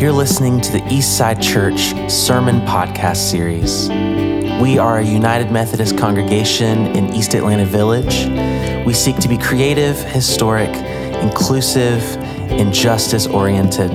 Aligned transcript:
You're 0.00 0.12
listening 0.12 0.62
to 0.62 0.72
the 0.72 0.80
Eastside 0.84 1.42
Church 1.42 1.92
Sermon 2.10 2.62
Podcast 2.62 3.30
Series. 3.30 3.90
We 4.58 4.78
are 4.78 5.00
a 5.00 5.04
United 5.04 5.52
Methodist 5.52 5.98
congregation 5.98 6.86
in 6.96 7.12
East 7.12 7.34
Atlanta 7.34 7.66
Village. 7.66 8.24
We 8.86 8.94
seek 8.94 9.18
to 9.18 9.28
be 9.28 9.36
creative, 9.36 9.98
historic, 9.98 10.70
inclusive, 11.22 12.02
and 12.50 12.72
justice 12.72 13.26
oriented. 13.26 13.90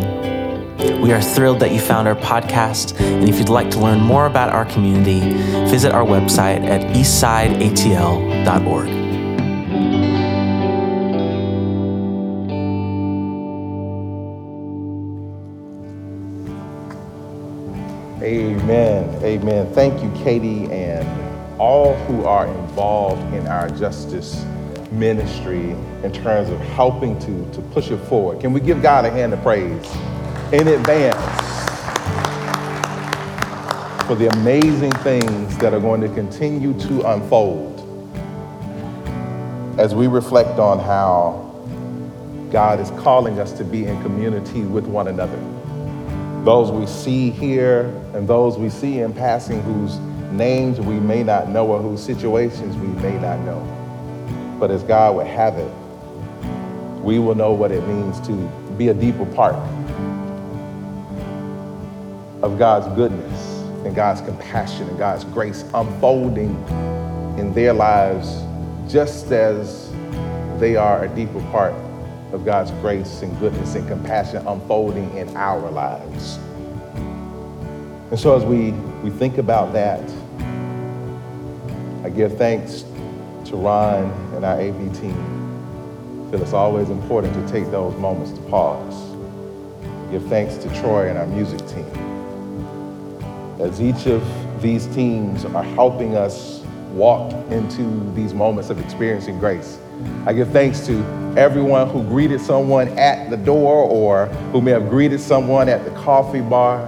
We 1.02 1.12
are 1.12 1.24
thrilled 1.24 1.60
that 1.62 1.72
you 1.72 1.80
found 1.80 2.08
our 2.08 2.14
podcast, 2.14 3.02
and 3.02 3.28
if 3.28 3.40
you'd 3.40 3.50
like 3.50 3.72
to 3.72 3.80
learn 3.80 4.00
more 4.00 4.28
about 4.28 4.52
our 4.52 4.66
community, 4.66 5.22
visit 5.72 5.92
our 5.92 6.06
website 6.06 6.64
at 6.66 6.82
eastsideatl.org. 6.96 9.05
Amen. 18.26 19.24
Amen. 19.24 19.72
Thank 19.74 20.02
you, 20.02 20.10
Katie, 20.24 20.66
and 20.72 21.08
all 21.62 21.94
who 22.06 22.26
are 22.26 22.48
involved 22.48 23.22
in 23.36 23.46
our 23.46 23.70
justice 23.70 24.44
ministry 24.92 25.76
in 26.04 26.12
terms 26.12 26.50
of 26.50 26.60
helping 26.60 27.20
to, 27.20 27.54
to 27.54 27.62
push 27.72 27.92
it 27.92 27.98
forward. 28.08 28.40
Can 28.42 28.52
we 28.52 28.62
give 28.62 28.82
God 28.82 29.06
a 29.06 29.12
hand 29.12 29.32
of 29.34 29.44
praise 29.44 29.86
in 30.52 30.68
advance 30.68 31.16
for 34.08 34.16
the 34.16 34.30
amazing 34.40 34.92
things 35.04 35.56
that 35.60 35.76
are 35.76 35.80
going 35.80 36.02
to 36.02 36.10
continue 36.10 36.74
to 36.80 37.08
unfold 37.12 37.74
as 39.78 39.94
we 39.94 40.08
reflect 40.08 40.58
on 40.58 40.80
how 40.80 41.44
God 42.52 42.80
is 42.80 42.90
calling 43.02 43.40
us 43.40 43.52
to 43.52 43.64
be 43.64 43.86
in 43.86 44.02
community 44.02 44.62
with 44.62 44.88
one 44.88 45.10
another? 45.10 45.55
Those 46.46 46.72
we 46.72 46.86
see 46.86 47.32
here 47.32 47.86
and 48.14 48.28
those 48.28 48.56
we 48.56 48.70
see 48.70 49.00
in 49.00 49.12
passing 49.12 49.60
whose 49.64 49.98
names 50.32 50.80
we 50.80 51.00
may 51.00 51.24
not 51.24 51.50
know 51.50 51.66
or 51.66 51.82
whose 51.82 52.02
situations 52.04 52.78
we 52.78 52.88
may 53.02 53.18
not 53.18 53.40
know. 53.40 53.60
But 54.60 54.70
as 54.70 54.84
God 54.84 55.16
would 55.16 55.26
have 55.26 55.58
it, 55.58 55.72
we 57.02 57.18
will 57.18 57.34
know 57.34 57.52
what 57.52 57.72
it 57.72 57.86
means 57.88 58.20
to 58.28 58.34
be 58.78 58.90
a 58.90 58.94
deeper 58.94 59.26
part 59.26 59.56
of 62.44 62.60
God's 62.60 62.96
goodness 62.96 63.62
and 63.84 63.96
God's 63.96 64.22
compassion 64.22 64.88
and 64.88 65.00
God's 65.00 65.24
grace 65.24 65.64
unfolding 65.74 66.52
in 67.40 67.54
their 67.54 67.74
lives 67.74 68.44
just 68.88 69.32
as 69.32 69.92
they 70.60 70.76
are 70.76 71.06
a 71.06 71.10
deeper 71.10 71.42
part 71.50 71.74
of 72.36 72.44
God's 72.46 72.72
grace 72.82 73.22
and 73.22 73.40
goodness 73.40 73.76
and 73.76 73.88
compassion 73.88 74.46
unfolding 74.46 75.18
in 75.18 75.36
our 75.38 75.72
lives. 75.72 76.38
And 78.12 78.20
so, 78.20 78.36
as 78.36 78.44
we, 78.44 78.72
we 79.04 79.10
think 79.10 79.38
about 79.38 79.72
that, 79.74 80.04
I 82.04 82.10
give 82.10 82.38
thanks 82.38 82.84
to 83.46 83.56
Ron 83.56 84.12
and 84.36 84.44
our 84.44 84.60
AV 84.60 85.00
team. 85.00 86.28
I 86.28 86.32
feel 86.32 86.44
it's 86.44 86.54
always 86.54 86.90
important 86.90 87.34
to 87.34 87.52
take 87.52 87.72
those 87.72 87.96
moments 87.96 88.32
to 88.34 88.42
pause. 88.50 89.16
Give 90.12 90.24
thanks 90.28 90.58
to 90.58 90.82
Troy 90.82 91.10
and 91.10 91.18
our 91.18 91.28
music 91.28 91.66
team. 91.68 91.86
As 93.62 93.82
each 93.82 94.08
of 94.08 94.22
these 94.62 94.88
teams 94.88 95.46
are 95.46 95.64
helping 95.64 96.16
us 96.16 96.60
walk 96.92 97.32
into 97.50 98.14
these 98.14 98.34
moments 98.34 98.70
of 98.70 98.80
experiencing 98.80 99.40
grace. 99.40 99.80
I 100.26 100.34
give 100.34 100.50
thanks 100.50 100.86
to 100.88 101.04
everyone 101.38 101.90
who 101.90 102.02
greeted 102.04 102.42
someone 102.42 102.88
at 102.98 103.30
the 103.30 103.38
door 103.38 103.84
or 103.84 104.28
who 104.52 104.62
may 104.62 104.72
have 104.72 104.90
greeted 104.90 105.20
someone 105.20 105.70
at 105.70 105.84
the 105.84 105.92
coffee 105.92 106.42
bar. 106.42 106.88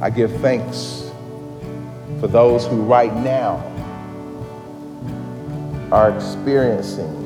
I 0.00 0.10
give 0.10 0.32
thanks 0.40 1.10
for 2.20 2.28
those 2.28 2.66
who 2.66 2.82
right 2.82 3.14
now 3.16 3.66
are 5.90 6.14
experiencing 6.14 7.20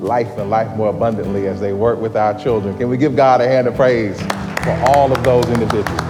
life 0.00 0.36
and 0.38 0.50
life 0.50 0.74
more 0.76 0.88
abundantly 0.88 1.46
as 1.46 1.60
they 1.60 1.72
work 1.72 2.00
with 2.00 2.16
our 2.16 2.38
children. 2.38 2.76
Can 2.78 2.88
we 2.88 2.96
give 2.96 3.14
God 3.14 3.40
a 3.40 3.46
hand 3.46 3.66
of 3.68 3.74
praise 3.74 4.20
for 4.20 4.72
all 4.88 5.12
of 5.12 5.22
those 5.22 5.46
individuals? 5.48 6.00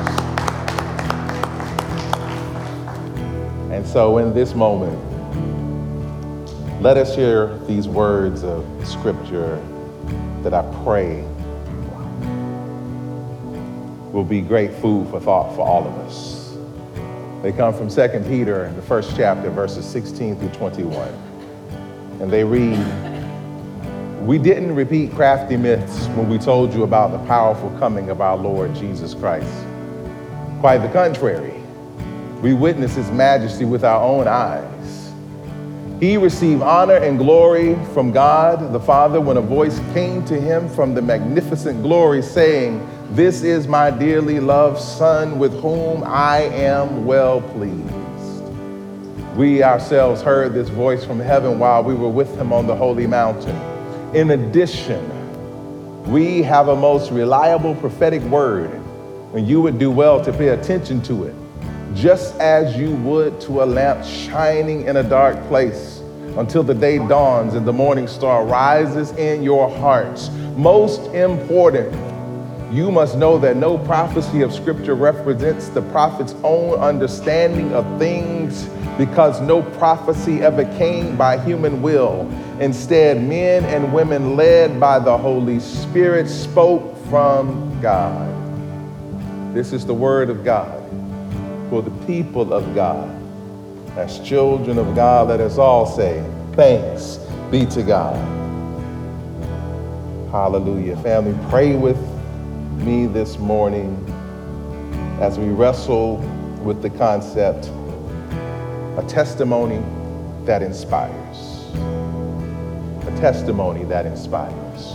And 3.71 3.87
so 3.87 4.19
in 4.19 4.34
this 4.34 4.55
moment, 4.55 5.18
let 6.81 6.97
us 6.97 7.16
hear 7.16 7.59
these 7.66 7.89
words 7.89 8.44
of 8.44 8.65
scripture 8.87 9.61
that 10.43 10.55
I 10.55 10.62
pray 10.84 11.22
will 14.12 14.25
be 14.25 14.41
great 14.41 14.72
food 14.75 15.09
for 15.09 15.19
thought 15.19 15.56
for 15.56 15.66
all 15.66 15.84
of 15.84 15.94
us. 16.06 16.56
They 17.43 17.50
come 17.50 17.75
from 17.75 17.89
2 17.89 18.25
Peter, 18.28 18.72
the 18.77 18.83
first 18.83 19.16
chapter, 19.16 19.50
verses 19.50 19.84
16 19.87 20.37
through 20.37 20.50
21. 20.50 21.09
And 22.21 22.31
they 22.31 22.44
read, 22.44 22.78
We 24.25 24.39
didn't 24.39 24.72
repeat 24.72 25.12
crafty 25.12 25.56
myths 25.56 26.06
when 26.09 26.28
we 26.28 26.39
told 26.39 26.72
you 26.72 26.84
about 26.84 27.10
the 27.10 27.19
powerful 27.27 27.71
coming 27.81 28.09
of 28.09 28.21
our 28.21 28.37
Lord 28.37 28.72
Jesus 28.77 29.15
Christ. 29.15 29.53
Quite 30.60 30.78
the 30.78 30.89
contrary, 30.91 31.55
we 32.41 32.55
witnessed 32.55 32.95
his 32.95 33.10
majesty 33.10 33.65
with 33.65 33.84
our 33.84 34.00
own 34.00 34.28
eyes. 34.28 34.78
He 36.00 36.16
received 36.16 36.62
honor 36.62 36.94
and 36.94 37.19
glory 37.19 37.75
from 37.92 38.12
God 38.12 38.72
the 38.72 38.78
Father 38.78 39.20
when 39.20 39.36
a 39.36 39.41
voice 39.41 39.81
came 39.92 40.25
to 40.26 40.41
him 40.41 40.69
from 40.69 40.94
the 40.94 41.03
magnificent 41.03 41.82
glory 41.82 42.22
saying, 42.22 42.88
This 43.10 43.42
is 43.42 43.66
my 43.66 43.91
dearly 43.91 44.38
loved 44.38 44.81
Son 44.81 45.41
with 45.41 45.53
whom 45.60 46.04
I 46.04 46.42
am 46.42 47.04
well 47.04 47.41
pleased. 47.41 47.92
We 49.34 49.64
ourselves 49.64 50.22
heard 50.22 50.54
this 50.54 50.69
voice 50.69 51.04
from 51.04 51.19
heaven 51.19 51.59
while 51.59 51.82
we 51.82 51.94
were 51.94 52.09
with 52.09 52.32
him 52.36 52.53
on 52.53 52.69
the 52.69 52.76
holy 52.76 53.09
mountain. 53.09 53.56
In 54.15 54.30
addition, 54.30 55.03
we 56.04 56.42
have 56.42 56.69
a 56.69 56.76
most 56.76 57.10
reliable 57.10 57.75
prophetic 57.75 58.22
word, 58.22 58.70
and 59.34 59.48
you 59.48 59.60
would 59.60 59.80
do 59.80 59.91
well 59.91 60.25
to 60.25 60.32
pay 60.32 60.48
attention 60.48 61.03
to 61.03 61.25
it 61.25 61.34
just 61.98 62.38
as 62.38 62.76
you 62.76 62.92
would 62.92 63.41
to 63.41 63.60
a 63.60 63.66
lamp 63.66 64.04
shining 64.04 64.86
in 64.86 64.98
a 64.98 65.03
dark 65.03 65.36
place 65.48 66.00
until 66.36 66.62
the 66.62 66.75
day 66.75 66.98
dawns 67.09 67.54
and 67.54 67.66
the 67.66 67.72
morning 67.72 68.06
star 68.06 68.47
rises 68.47 69.10
in 69.12 69.42
your 69.42 69.69
hearts. 69.78 70.31
Most 70.56 71.12
important, 71.12 71.92
you 72.72 72.92
must 72.92 73.16
know 73.16 73.36
that 73.38 73.56
no 73.56 73.78
prophecy 73.78 74.42
of 74.42 74.53
Scripture 74.53 74.94
represents 74.94 75.70
the 75.70 75.82
prophet's 75.91 76.36
own 76.44 76.78
understanding 76.78 77.75
of 77.75 77.98
things 77.98 78.69
because 78.97 79.41
no 79.41 79.62
prophecy 79.62 80.41
ever 80.41 80.65
came 80.78 81.16
by 81.16 81.36
human 81.36 81.82
will. 81.82 82.30
Instead, 82.60 83.20
men 83.20 83.65
and 83.65 83.92
women 83.92 84.36
led 84.36 84.78
by 84.78 85.00
the 85.00 85.19
Holy 85.19 85.59
Spirit 85.59 86.28
spoke 86.28 86.97
from 87.06 87.80
God. 87.80 88.28
This 89.53 89.72
is 89.72 89.84
the 89.84 89.94
Word 89.94 90.30
of 90.30 90.44
God 90.44 90.78
for 91.69 91.83
the 91.83 91.91
people 92.06 92.53
of 92.53 92.75
God. 92.75 93.09
As 93.97 94.21
children 94.21 94.79
of 94.79 94.95
God, 94.95 95.29
let 95.29 95.41
us 95.41 95.59
all 95.59 95.87
say, 95.87 96.25
Thanks 96.53 97.19
be 97.51 97.67
to 97.67 97.83
God. 97.83 98.17
Hallelujah. 100.31 100.97
Family, 100.99 101.39
pray 101.51 101.77
with 101.77 101.99
me 102.77 103.07
this 103.07 103.39
morning 103.39 104.05
as 105.21 105.39
we 105.39 105.49
wrestle 105.49 106.17
with 106.62 106.83
the 106.83 106.91
concept 106.91 107.71
a 108.99 109.05
testimony 109.09 109.83
that 110.45 110.62
inspires. 110.62 111.71
A 113.07 113.17
testimony 113.21 113.84
that 113.84 114.07
inspires. 114.07 114.95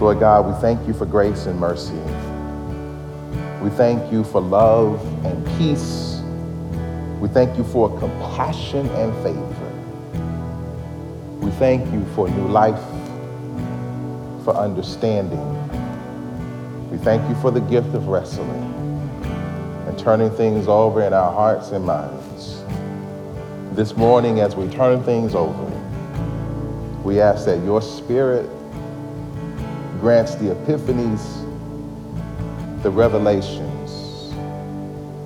Lord 0.00 0.20
God, 0.20 0.46
we 0.46 0.60
thank 0.60 0.86
you 0.86 0.92
for 0.92 1.06
grace 1.06 1.46
and 1.46 1.58
mercy. 1.58 1.98
We 3.62 3.70
thank 3.70 4.10
you 4.10 4.24
for 4.24 4.40
love 4.40 5.00
and 5.24 5.46
peace. 5.56 6.20
We 7.20 7.28
thank 7.28 7.56
you 7.56 7.62
for 7.62 7.96
compassion 8.00 8.88
and 8.88 9.14
favor. 9.22 9.62
We 11.38 11.52
thank 11.52 11.90
you 11.92 12.04
for 12.16 12.28
new 12.28 12.48
life, 12.48 12.82
for 14.42 14.56
understanding. 14.56 15.40
We 16.90 16.98
thank 16.98 17.28
you 17.28 17.36
for 17.36 17.52
the 17.52 17.60
gift 17.60 17.94
of 17.94 18.08
wrestling 18.08 18.64
and 19.86 19.96
turning 19.96 20.30
things 20.30 20.66
over 20.66 21.02
in 21.02 21.12
our 21.12 21.32
hearts 21.32 21.70
and 21.70 21.84
minds. 21.84 22.64
This 23.76 23.96
morning, 23.96 24.40
as 24.40 24.56
we 24.56 24.68
turn 24.70 25.04
things 25.04 25.36
over, 25.36 25.70
we 27.04 27.20
ask 27.20 27.44
that 27.44 27.62
your 27.62 27.80
spirit 27.80 28.50
grants 30.00 30.34
the 30.34 30.52
epiphanies 30.52 31.41
the 32.82 32.90
revelations, 32.90 34.32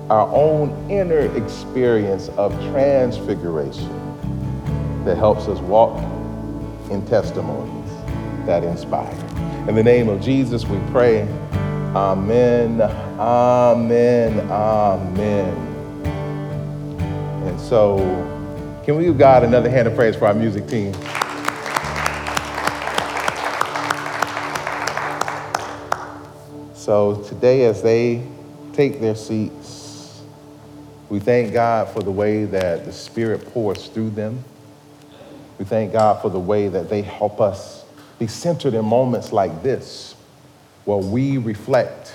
our 0.09 0.27
own 0.33 0.91
inner 0.91 1.21
experience 1.35 2.29
of 2.37 2.53
transfiguration 2.71 3.89
that 5.05 5.17
helps 5.17 5.47
us 5.47 5.59
walk 5.61 5.97
in 6.91 7.05
testimonies. 7.07 7.73
that 8.45 8.63
inspire. 8.63 9.13
In 9.67 9.75
the 9.75 9.83
name 9.83 10.09
of 10.09 10.21
Jesus, 10.21 10.65
we 10.65 10.79
pray. 10.91 11.23
Amen, 11.95 12.81
amen, 12.81 14.39
amen. 14.51 15.83
And 17.31 17.59
so, 17.61 17.97
can 18.85 18.97
we 18.97 19.05
give 19.05 19.17
God 19.17 19.43
another 19.43 19.69
hand 19.69 19.87
of 19.87 19.95
praise 19.95 20.15
for 20.15 20.27
our 20.27 20.33
music 20.33 20.67
team? 20.67 20.93
So, 26.87 27.21
today, 27.23 27.65
as 27.65 27.81
they 27.81 28.23
take 28.71 29.01
their 29.01 29.13
seats, 29.13 30.21
we 31.09 31.19
thank 31.19 31.51
God 31.51 31.89
for 31.89 32.01
the 32.01 32.11
way 32.11 32.45
that 32.45 32.85
the 32.85 32.93
Spirit 32.93 33.45
pours 33.53 33.89
through 33.89 34.11
them. 34.11 34.41
We 35.59 35.65
thank 35.65 35.91
God 35.91 36.21
for 36.21 36.29
the 36.29 36.39
way 36.39 36.69
that 36.69 36.89
they 36.89 37.01
help 37.01 37.41
us 37.41 37.83
be 38.19 38.27
centered 38.27 38.73
in 38.73 38.85
moments 38.85 39.33
like 39.33 39.63
this, 39.63 40.15
where 40.85 40.97
we 40.97 41.37
reflect, 41.37 42.13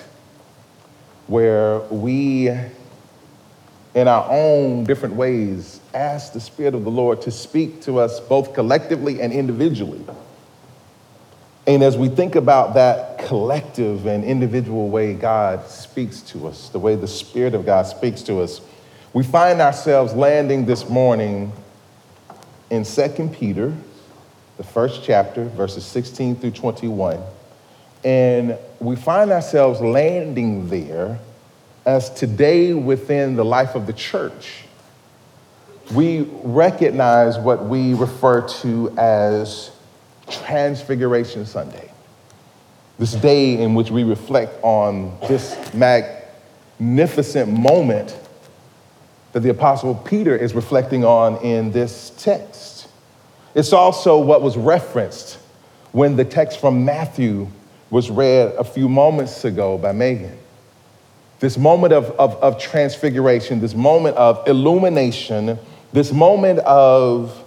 where 1.26 1.80
we, 1.90 2.48
in 2.48 4.08
our 4.08 4.26
own 4.30 4.84
different 4.84 5.16
ways, 5.16 5.82
ask 5.92 6.32
the 6.32 6.40
Spirit 6.40 6.74
of 6.74 6.84
the 6.84 6.90
Lord 6.90 7.20
to 7.20 7.30
speak 7.30 7.82
to 7.82 7.98
us 7.98 8.20
both 8.20 8.54
collectively 8.54 9.20
and 9.20 9.34
individually. 9.34 10.02
And 11.66 11.82
as 11.82 11.96
we 11.96 12.08
think 12.08 12.34
about 12.34 12.74
that 12.74 13.18
collective 13.18 14.06
and 14.06 14.24
individual 14.24 14.88
way 14.88 15.14
God 15.14 15.68
speaks 15.68 16.20
to 16.22 16.48
us, 16.48 16.68
the 16.70 16.78
way 16.78 16.96
the 16.96 17.06
Spirit 17.06 17.54
of 17.54 17.64
God 17.64 17.86
speaks 17.86 18.22
to 18.22 18.40
us, 18.40 18.60
we 19.12 19.22
find 19.22 19.60
ourselves 19.60 20.14
landing 20.14 20.66
this 20.66 20.88
morning 20.88 21.52
in 22.70 22.84
2 22.84 23.30
Peter, 23.32 23.72
the 24.56 24.64
first 24.64 25.04
chapter, 25.04 25.44
verses 25.44 25.84
16 25.84 26.36
through 26.36 26.50
21. 26.50 27.20
And 28.04 28.58
we 28.80 28.96
find 28.96 29.30
ourselves 29.30 29.80
landing 29.80 30.68
there 30.68 31.20
as 31.84 32.10
today 32.10 32.74
within 32.74 33.36
the 33.36 33.44
life 33.44 33.74
of 33.74 33.86
the 33.86 33.92
church, 33.92 34.64
we 35.92 36.22
recognize 36.42 37.38
what 37.38 37.64
we 37.64 37.94
refer 37.94 38.46
to 38.48 38.90
as 38.96 39.70
Transfiguration 40.32 41.46
Sunday. 41.46 41.90
This 42.98 43.14
day 43.14 43.60
in 43.60 43.74
which 43.74 43.90
we 43.90 44.04
reflect 44.04 44.58
on 44.62 45.16
this 45.28 45.56
magnificent 45.74 47.52
moment 47.52 48.16
that 49.32 49.40
the 49.40 49.50
Apostle 49.50 49.94
Peter 49.94 50.36
is 50.36 50.54
reflecting 50.54 51.04
on 51.04 51.36
in 51.38 51.72
this 51.72 52.10
text. 52.18 52.88
It's 53.54 53.72
also 53.72 54.18
what 54.18 54.42
was 54.42 54.56
referenced 54.56 55.38
when 55.92 56.16
the 56.16 56.24
text 56.24 56.60
from 56.60 56.84
Matthew 56.84 57.48
was 57.90 58.10
read 58.10 58.54
a 58.56 58.64
few 58.64 58.88
moments 58.88 59.44
ago 59.44 59.76
by 59.76 59.92
Megan. 59.92 60.38
This 61.40 61.58
moment 61.58 61.92
of, 61.92 62.10
of, 62.12 62.36
of 62.36 62.58
transfiguration, 62.58 63.60
this 63.60 63.74
moment 63.74 64.16
of 64.16 64.46
illumination, 64.46 65.58
this 65.92 66.12
moment 66.12 66.60
of 66.60 67.41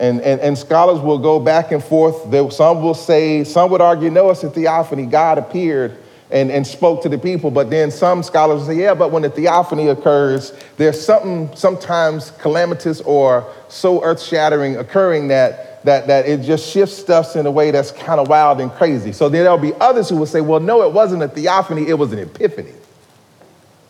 and, 0.00 0.20
and, 0.20 0.40
and, 0.40 0.58
scholars 0.58 1.00
will 1.00 1.18
go 1.18 1.38
back 1.38 1.70
and 1.70 1.82
forth. 1.82 2.22
Some 2.52 2.82
will 2.82 2.94
say, 2.94 3.44
some 3.44 3.70
would 3.70 3.80
argue, 3.80 4.10
no, 4.10 4.30
it's 4.30 4.42
a 4.42 4.50
theophany. 4.50 5.06
God 5.06 5.38
appeared 5.38 5.96
and, 6.32 6.50
and 6.50 6.66
spoke 6.66 7.02
to 7.02 7.08
the 7.08 7.18
people. 7.18 7.50
But 7.50 7.70
then 7.70 7.90
some 7.90 8.22
scholars 8.22 8.66
say, 8.66 8.74
yeah, 8.74 8.94
but 8.94 9.12
when 9.12 9.22
the 9.22 9.30
theophany 9.30 9.88
occurs, 9.88 10.52
there's 10.76 11.00
something 11.00 11.54
sometimes 11.54 12.32
calamitous 12.40 13.00
or 13.02 13.52
so 13.68 14.02
earth 14.02 14.20
shattering 14.20 14.76
occurring 14.76 15.28
that, 15.28 15.84
that, 15.84 16.06
that 16.06 16.26
it 16.26 16.40
just 16.40 16.68
shifts 16.72 16.96
stuff 16.96 17.36
in 17.36 17.46
a 17.46 17.50
way 17.50 17.70
that's 17.70 17.92
kind 17.92 18.18
of 18.18 18.28
wild 18.28 18.60
and 18.60 18.72
crazy. 18.72 19.12
So 19.12 19.28
then 19.28 19.44
there'll 19.44 19.58
be 19.58 19.74
others 19.74 20.08
who 20.08 20.16
will 20.16 20.26
say, 20.26 20.40
well, 20.40 20.60
no, 20.60 20.82
it 20.82 20.92
wasn't 20.92 21.22
a 21.22 21.28
theophany, 21.28 21.86
it 21.86 21.94
was 21.94 22.12
an 22.12 22.18
epiphany 22.18 22.72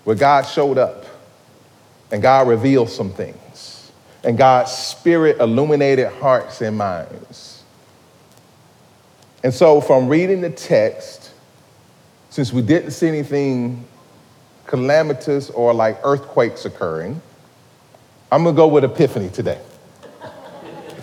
where 0.04 0.16
God 0.16 0.42
showed 0.42 0.78
up 0.78 1.06
and 2.10 2.20
God 2.20 2.48
revealed 2.48 2.90
some 2.90 3.12
things 3.12 3.36
and 4.24 4.38
God's 4.38 4.70
spirit 4.72 5.38
illuminated 5.40 6.08
hearts 6.08 6.60
and 6.60 6.78
minds. 6.78 7.62
And 9.42 9.52
so 9.52 9.80
from 9.80 10.08
reading 10.08 10.40
the 10.40 10.50
text, 10.50 11.32
since 12.30 12.52
we 12.52 12.62
didn't 12.62 12.92
see 12.92 13.08
anything 13.08 13.84
calamitous 14.66 15.50
or 15.50 15.74
like 15.74 15.98
earthquakes 16.04 16.64
occurring, 16.64 17.20
I'm 18.30 18.44
gonna 18.44 18.56
go 18.56 18.68
with 18.68 18.84
Epiphany 18.84 19.28
today. 19.28 19.60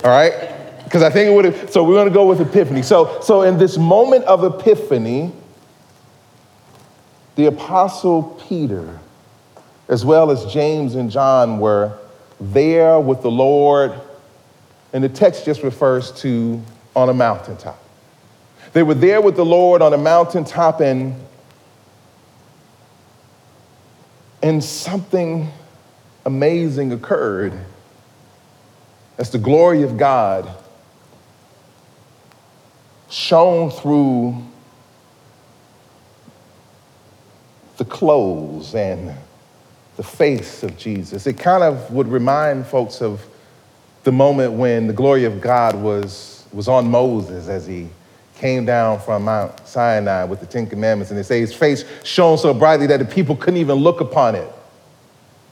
All 0.03 0.11
right? 0.11 0.55
Because 0.85 1.03
I 1.03 1.09
think 1.09 1.29
it 1.29 1.35
would 1.35 1.45
have, 1.45 1.69
so 1.69 1.83
we're 1.83 1.95
gonna 1.95 2.09
go 2.09 2.25
with 2.25 2.39
Epiphany. 2.39 2.81
So, 2.81 3.19
so 3.21 3.41
in 3.41 3.57
this 3.57 3.77
moment 3.77 4.23
of 4.25 4.43
Epiphany, 4.43 5.31
the 7.35 7.45
Apostle 7.45 8.23
Peter, 8.47 8.99
as 9.89 10.05
well 10.05 10.31
as 10.31 10.45
James 10.51 10.95
and 10.95 11.11
John, 11.11 11.59
were 11.59 11.97
there 12.39 12.99
with 12.99 13.21
the 13.21 13.31
Lord, 13.31 13.93
and 14.93 15.03
the 15.03 15.09
text 15.09 15.45
just 15.45 15.63
refers 15.63 16.11
to 16.21 16.61
on 16.95 17.09
a 17.09 17.13
mountaintop. 17.13 17.81
They 18.73 18.83
were 18.83 18.93
there 18.93 19.21
with 19.21 19.35
the 19.35 19.45
Lord 19.45 19.81
on 19.81 19.93
a 19.93 19.97
mountaintop, 19.97 20.79
and, 20.81 21.15
and 24.41 24.63
something 24.63 25.51
amazing 26.25 26.91
occurred 26.91 27.53
as 29.17 29.31
the 29.31 29.37
glory 29.37 29.83
of 29.83 29.97
God 29.97 30.49
shone 33.09 33.71
through 33.71 34.43
the 37.77 37.85
clothes 37.85 38.75
and 38.75 39.13
the 39.99 40.03
face 40.03 40.63
of 40.63 40.77
Jesus. 40.77 41.27
It 41.27 41.33
kind 41.33 41.61
of 41.61 41.91
would 41.91 42.07
remind 42.07 42.65
folks 42.65 43.01
of 43.01 43.21
the 44.05 44.13
moment 44.13 44.53
when 44.53 44.87
the 44.87 44.93
glory 44.93 45.25
of 45.25 45.41
God 45.41 45.75
was, 45.75 46.45
was 46.53 46.69
on 46.69 46.89
Moses 46.89 47.49
as 47.49 47.67
he 47.67 47.89
came 48.37 48.65
down 48.65 49.01
from 49.01 49.25
Mount 49.25 49.67
Sinai 49.67 50.23
with 50.23 50.39
the 50.39 50.45
Ten 50.45 50.67
Commandments, 50.67 51.11
and 51.11 51.19
they 51.19 51.23
say 51.23 51.41
his 51.41 51.53
face 51.53 51.83
shone 52.05 52.37
so 52.37 52.53
brightly 52.53 52.87
that 52.87 52.99
the 52.99 53.05
people 53.05 53.35
couldn't 53.35 53.59
even 53.59 53.75
look 53.75 53.99
upon 53.99 54.35
it. 54.35 54.49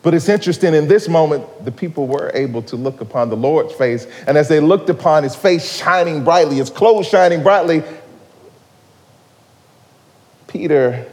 But 0.01 0.13
it's 0.13 0.29
interesting, 0.29 0.73
in 0.73 0.87
this 0.87 1.09
moment, 1.09 1.65
the 1.65 1.71
people 1.73 2.07
were 2.07 2.31
able 2.33 2.61
to 2.61 2.77
look 2.77 3.01
upon 3.01 3.29
the 3.29 3.35
Lord's 3.35 3.73
face, 3.73 4.07
and 4.27 4.37
as 4.37 4.47
they 4.47 4.61
looked 4.61 4.89
upon 4.89 5.23
his 5.23 5.35
face 5.35 5.75
shining 5.75 6.23
brightly, 6.23 6.55
his 6.55 6.69
clothes 6.69 7.09
shining 7.09 7.43
brightly, 7.43 7.83
Peter, 10.47 11.05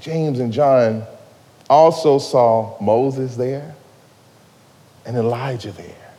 James, 0.00 0.40
and 0.40 0.54
John 0.54 1.06
also 1.68 2.18
saw 2.18 2.80
Moses 2.80 3.36
there 3.36 3.74
and 5.04 5.16
Elijah 5.16 5.72
there 5.72 6.12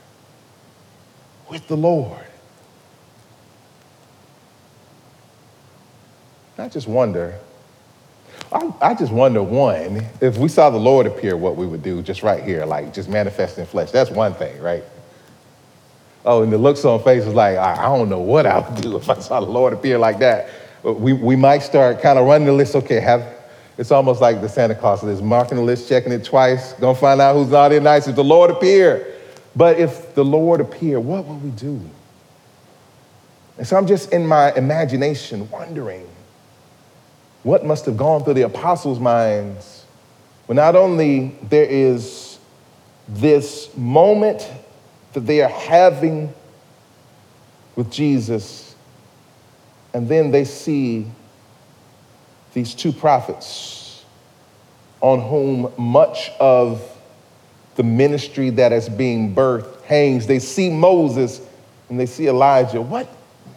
with 1.50 1.66
the 1.68 1.76
Lord. 1.76 2.24
I 6.58 6.68
just 6.68 6.88
wonder, 6.88 7.38
I, 8.52 8.72
I, 8.80 8.94
just 8.94 9.12
wonder, 9.12 9.42
one, 9.42 10.04
if 10.20 10.38
we 10.38 10.48
saw 10.48 10.70
the 10.70 10.78
Lord 10.78 11.06
appear, 11.06 11.36
what 11.36 11.54
we 11.54 11.66
would 11.66 11.84
do 11.84 12.02
just 12.02 12.24
right 12.24 12.42
here, 12.42 12.66
like 12.66 12.92
just 12.92 13.08
manifesting 13.08 13.64
flesh. 13.64 13.92
That's 13.92 14.10
one 14.10 14.34
thing, 14.34 14.60
right? 14.60 14.82
Oh, 16.24 16.42
and 16.42 16.52
the 16.52 16.58
looks 16.58 16.84
on 16.84 17.02
faces 17.04 17.32
like, 17.32 17.56
I, 17.56 17.74
I 17.74 17.96
don't 17.96 18.08
know 18.08 18.20
what 18.20 18.44
I 18.44 18.58
would 18.58 18.82
do 18.82 18.96
if 18.96 19.08
I 19.08 19.18
saw 19.20 19.38
the 19.38 19.46
Lord 19.46 19.72
appear 19.72 19.98
like 19.98 20.18
that. 20.18 20.50
We, 20.82 21.12
we 21.12 21.36
might 21.36 21.60
start 21.60 22.02
kind 22.02 22.18
of 22.18 22.26
running 22.26 22.46
the 22.46 22.52
list. 22.52 22.74
Okay, 22.74 22.98
have, 23.00 23.37
it's 23.78 23.92
almost 23.92 24.20
like 24.20 24.40
the 24.40 24.48
Santa 24.48 24.74
Claus 24.74 25.04
list, 25.04 25.22
marking 25.22 25.56
the 25.56 25.62
list, 25.62 25.88
checking 25.88 26.12
it 26.12 26.24
twice, 26.24 26.72
gonna 26.74 26.98
find 26.98 27.20
out 27.20 27.34
who's 27.34 27.48
naughty 27.48 27.76
and 27.76 27.84
nice 27.84 28.08
if 28.08 28.16
the 28.16 28.24
Lord 28.24 28.50
appear. 28.50 29.14
But 29.54 29.78
if 29.78 30.14
the 30.14 30.24
Lord 30.24 30.60
appear, 30.60 30.98
what 30.98 31.24
will 31.26 31.36
we 31.38 31.50
do? 31.50 31.80
And 33.56 33.66
so 33.66 33.76
I'm 33.76 33.86
just 33.86 34.12
in 34.12 34.26
my 34.26 34.52
imagination 34.54 35.48
wondering 35.50 36.06
what 37.44 37.64
must 37.64 37.86
have 37.86 37.96
gone 37.96 38.24
through 38.24 38.34
the 38.34 38.42
apostles' 38.42 38.98
minds 38.98 39.84
when 40.46 40.56
not 40.56 40.74
only 40.74 41.36
there 41.42 41.64
is 41.64 42.38
this 43.08 43.74
moment 43.76 44.50
that 45.12 45.20
they 45.20 45.40
are 45.40 45.48
having 45.48 46.32
with 47.76 47.92
Jesus, 47.92 48.74
and 49.94 50.08
then 50.08 50.30
they 50.30 50.44
see 50.44 51.06
these 52.58 52.74
two 52.74 52.90
prophets 52.90 54.04
on 55.00 55.20
whom 55.20 55.72
much 55.78 56.30
of 56.40 56.82
the 57.76 57.84
ministry 57.84 58.50
that 58.50 58.72
is 58.72 58.88
being 58.88 59.32
birthed 59.32 59.84
hangs. 59.84 60.26
They 60.26 60.40
see 60.40 60.68
Moses 60.68 61.40
and 61.88 62.00
they 62.00 62.06
see 62.06 62.26
Elijah. 62.26 62.82
What, 62.82 63.06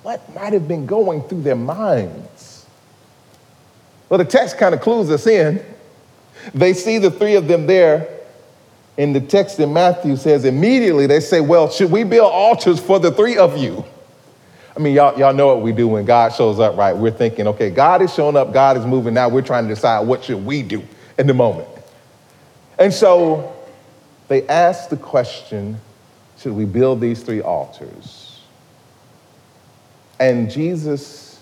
what 0.04 0.36
might 0.36 0.54
have 0.54 0.68
been 0.68 0.86
going 0.86 1.24
through 1.24 1.42
their 1.42 1.56
minds? 1.56 2.68
Well, 4.08 4.20
the 4.20 4.26
text 4.26 4.60
kind 4.60 4.76
of 4.76 4.82
clues 4.82 5.10
us 5.10 5.26
in. 5.26 5.66
They 6.54 6.74
see 6.74 7.00
the 7.00 7.10
three 7.10 7.34
of 7.34 7.48
them 7.48 7.66
there. 7.66 8.20
And 9.00 9.16
the 9.16 9.22
text 9.22 9.60
in 9.60 9.74
Matthew 9.74 10.16
says 10.16 10.46
immediately 10.46 11.08
they 11.08 11.22
say, 11.22 11.42
Well, 11.42 11.72
should 11.72 11.90
we 11.90 12.04
build 12.04 12.32
altars 12.32 12.80
for 12.80 13.00
the 13.00 13.12
three 13.12 13.38
of 13.38 13.58
you? 13.58 13.84
I 14.76 14.80
mean, 14.80 14.96
y'all, 14.96 15.18
y'all 15.20 15.34
know 15.34 15.48
what 15.48 15.62
we 15.62 15.74
do 15.74 15.88
when 15.88 16.06
God 16.06 16.34
shows 16.34 16.60
up, 16.60 16.78
right? 16.78 16.96
We're 16.96 17.12
thinking, 17.12 17.48
okay, 17.48 17.70
God 17.70 18.02
is 18.02 18.14
showing 18.14 18.38
up, 18.38 18.54
God 18.54 18.78
is 18.78 18.86
moving. 18.86 19.14
Now 19.14 19.28
we're 19.28 19.42
trying 19.42 19.68
to 19.68 19.74
decide 19.74 20.08
what 20.08 20.24
should 20.24 20.46
we 20.46 20.64
do 20.64 20.84
in 21.18 21.28
the 21.28 21.34
moment. 21.34 21.68
And 22.80 22.94
so 22.94 23.54
they 24.28 24.48
asked 24.48 24.90
the 24.90 24.98
question, 24.98 25.78
should 26.38 26.54
we 26.54 26.66
build 26.66 27.02
these 27.02 27.22
three 27.22 27.42
altars? 27.42 28.40
And 30.20 30.50
Jesus 30.50 31.40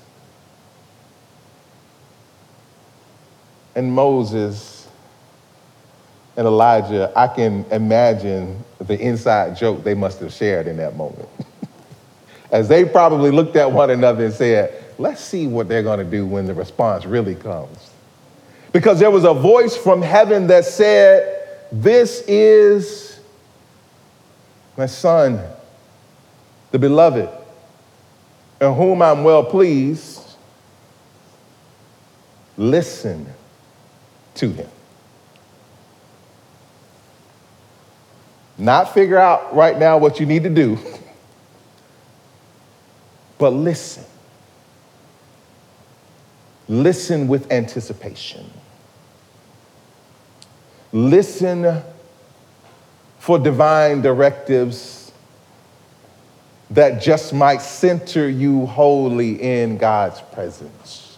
and 3.76 3.92
Moses 3.92 4.88
and 6.36 6.48
Elijah, 6.48 7.12
I 7.16 7.28
can 7.28 7.66
imagine 7.72 8.64
the 8.80 9.00
inside 9.00 9.56
joke 9.56 9.84
they 9.84 9.94
must 9.94 10.20
have 10.22 10.34
shared 10.34 10.68
in 10.68 10.78
that 10.78 10.96
moment. 10.96 11.30
As 12.52 12.68
they 12.68 12.86
probably 12.86 13.32
looked 13.32 13.56
at 13.56 13.72
one 13.72 13.90
another 13.90 14.26
and 14.26 14.34
said, 14.34 14.84
let's 14.98 15.22
see 15.22 15.48
what 15.48 15.68
they're 15.68 15.84
going 15.84 16.00
to 16.00 16.10
do 16.10 16.26
when 16.26 16.46
the 16.46 16.54
response 16.54 17.06
really 17.06 17.36
comes. 17.36 17.92
Because 18.72 19.00
there 19.00 19.12
was 19.12 19.24
a 19.24 19.34
voice 19.34 19.76
from 19.76 20.02
heaven 20.02 20.48
that 20.48 20.66
said, 20.66 21.68
This 21.72 22.24
is 22.28 23.20
my 24.78 24.86
son, 24.86 25.42
the 26.72 26.80
beloved, 26.80 27.30
in 28.62 28.74
whom 28.74 29.02
I'm 29.02 29.24
well 29.24 29.44
pleased. 29.44 30.22
Listen 32.58 33.26
to 34.36 34.50
him. 34.50 34.70
Not 38.58 38.94
figure 38.94 39.18
out 39.18 39.56
right 39.56 39.80
now 39.80 39.98
what 39.98 40.20
you 40.20 40.26
need 40.26 40.44
to 40.44 40.50
do, 40.50 40.78
but 43.40 43.52
listen. 43.52 44.04
Listen 46.68 47.28
with 47.28 47.52
anticipation. 47.52 48.48
Listen 50.92 51.82
for 53.18 53.40
divine 53.40 54.02
directives 54.04 55.12
that 56.70 57.02
just 57.02 57.34
might 57.34 57.62
center 57.62 58.30
you 58.30 58.68
wholly 58.68 59.42
in 59.42 59.78
God's 59.78 60.22
presence. 60.22 61.18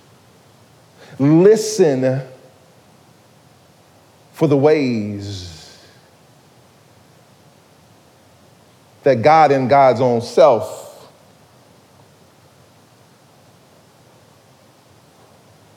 Listen 1.20 2.22
for 4.32 4.48
the 4.48 4.56
ways 4.56 5.78
that 9.04 9.22
God 9.22 9.52
in 9.52 9.68
God's 9.68 10.00
own 10.00 10.22
self 10.22 10.91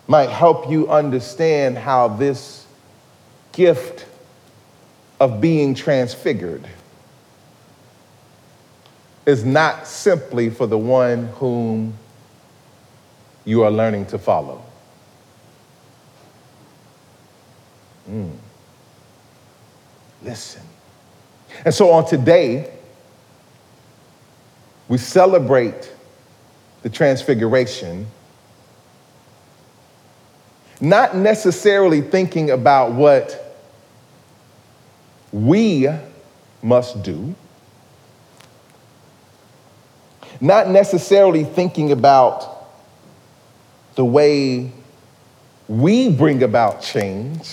might 0.06 0.30
help 0.30 0.70
you 0.70 0.88
understand 0.90 1.78
how 1.78 2.08
this 2.08 2.66
gift 3.52 4.06
of 5.20 5.40
being 5.40 5.74
transfigured 5.74 6.66
is 9.26 9.44
not 9.44 9.86
simply 9.86 10.50
for 10.50 10.66
the 10.66 10.76
one 10.76 11.26
whom 11.28 11.94
you 13.44 13.62
are 13.62 13.70
learning 13.70 14.06
to 14.06 14.18
follow. 14.18 14.62
Mm. 18.10 18.36
Listen. 20.22 20.62
And 21.64 21.72
so 21.72 21.90
on 21.90 22.06
today, 22.06 22.70
we 24.88 24.98
celebrate 24.98 25.90
the 26.82 26.90
transfiguration 26.90 28.06
not 30.84 31.16
necessarily 31.16 32.00
thinking 32.02 32.50
about 32.50 32.92
what 32.92 33.40
we 35.32 35.88
must 36.62 37.02
do, 37.02 37.34
not 40.40 40.68
necessarily 40.68 41.44
thinking 41.44 41.90
about 41.90 42.68
the 43.94 44.04
way 44.04 44.70
we 45.68 46.10
bring 46.10 46.42
about 46.42 46.82
change, 46.82 47.48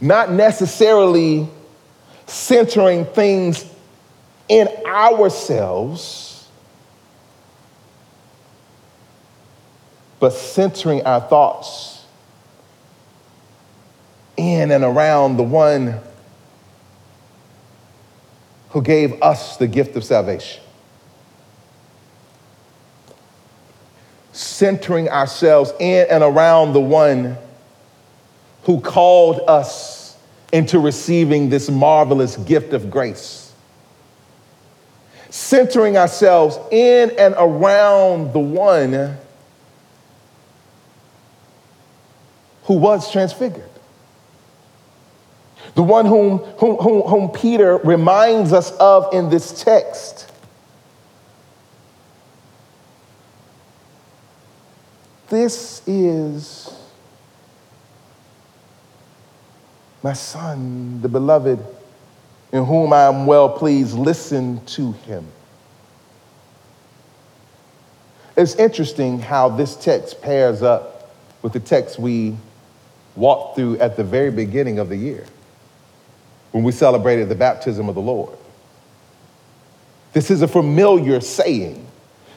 not 0.00 0.30
necessarily 0.32 1.48
centering 2.26 3.04
things 3.04 3.64
in 4.48 4.68
ourselves 4.86 6.27
but 10.20 10.32
centering 10.32 11.04
our 11.04 11.20
thoughts 11.20 12.04
in 14.36 14.70
and 14.70 14.84
around 14.84 15.36
the 15.36 15.42
one 15.42 16.00
who 18.70 18.82
gave 18.82 19.20
us 19.22 19.56
the 19.56 19.66
gift 19.66 19.96
of 19.96 20.04
salvation. 20.04 20.62
Centering 24.32 25.08
ourselves 25.08 25.72
in 25.80 26.06
and 26.10 26.22
around 26.22 26.72
the 26.72 26.80
one 26.80 27.36
who 28.64 28.80
called 28.80 29.40
us 29.48 30.16
into 30.52 30.78
receiving 30.78 31.48
this 31.48 31.68
marvelous 31.68 32.36
gift 32.36 32.72
of 32.72 32.90
grace. 32.90 33.52
Centering 35.30 35.96
ourselves 35.96 36.58
in 36.70 37.10
and 37.18 37.34
around 37.36 38.32
the 38.32 38.38
one 38.38 39.16
who 42.68 42.74
was 42.74 43.10
transfigured. 43.10 43.64
The 45.74 45.82
one 45.82 46.04
whom, 46.04 46.38
whom, 46.58 46.76
whom, 46.76 47.00
whom 47.00 47.28
Peter 47.30 47.78
reminds 47.78 48.52
us 48.52 48.72
of 48.72 49.14
in 49.14 49.30
this 49.30 49.64
text. 49.64 50.30
This 55.30 55.80
is 55.86 56.78
my 60.02 60.12
son, 60.12 61.00
the 61.00 61.08
beloved, 61.08 61.64
in 62.52 62.66
whom 62.66 62.92
I 62.92 63.04
am 63.04 63.24
well 63.24 63.48
pleased. 63.48 63.96
Listen 63.96 64.62
to 64.66 64.92
him. 64.92 65.26
It's 68.36 68.56
interesting 68.56 69.20
how 69.20 69.48
this 69.48 69.74
text 69.74 70.20
pairs 70.20 70.62
up 70.62 71.14
with 71.40 71.54
the 71.54 71.60
text 71.60 71.98
we 71.98 72.36
walked 73.16 73.56
through 73.56 73.78
at 73.78 73.96
the 73.96 74.04
very 74.04 74.30
beginning 74.30 74.78
of 74.78 74.88
the 74.88 74.96
year 74.96 75.24
when 76.52 76.64
we 76.64 76.72
celebrated 76.72 77.28
the 77.28 77.34
baptism 77.34 77.88
of 77.88 77.94
the 77.94 78.00
Lord. 78.00 78.36
This 80.12 80.30
is 80.30 80.42
a 80.42 80.48
familiar 80.48 81.20
saying. 81.20 81.84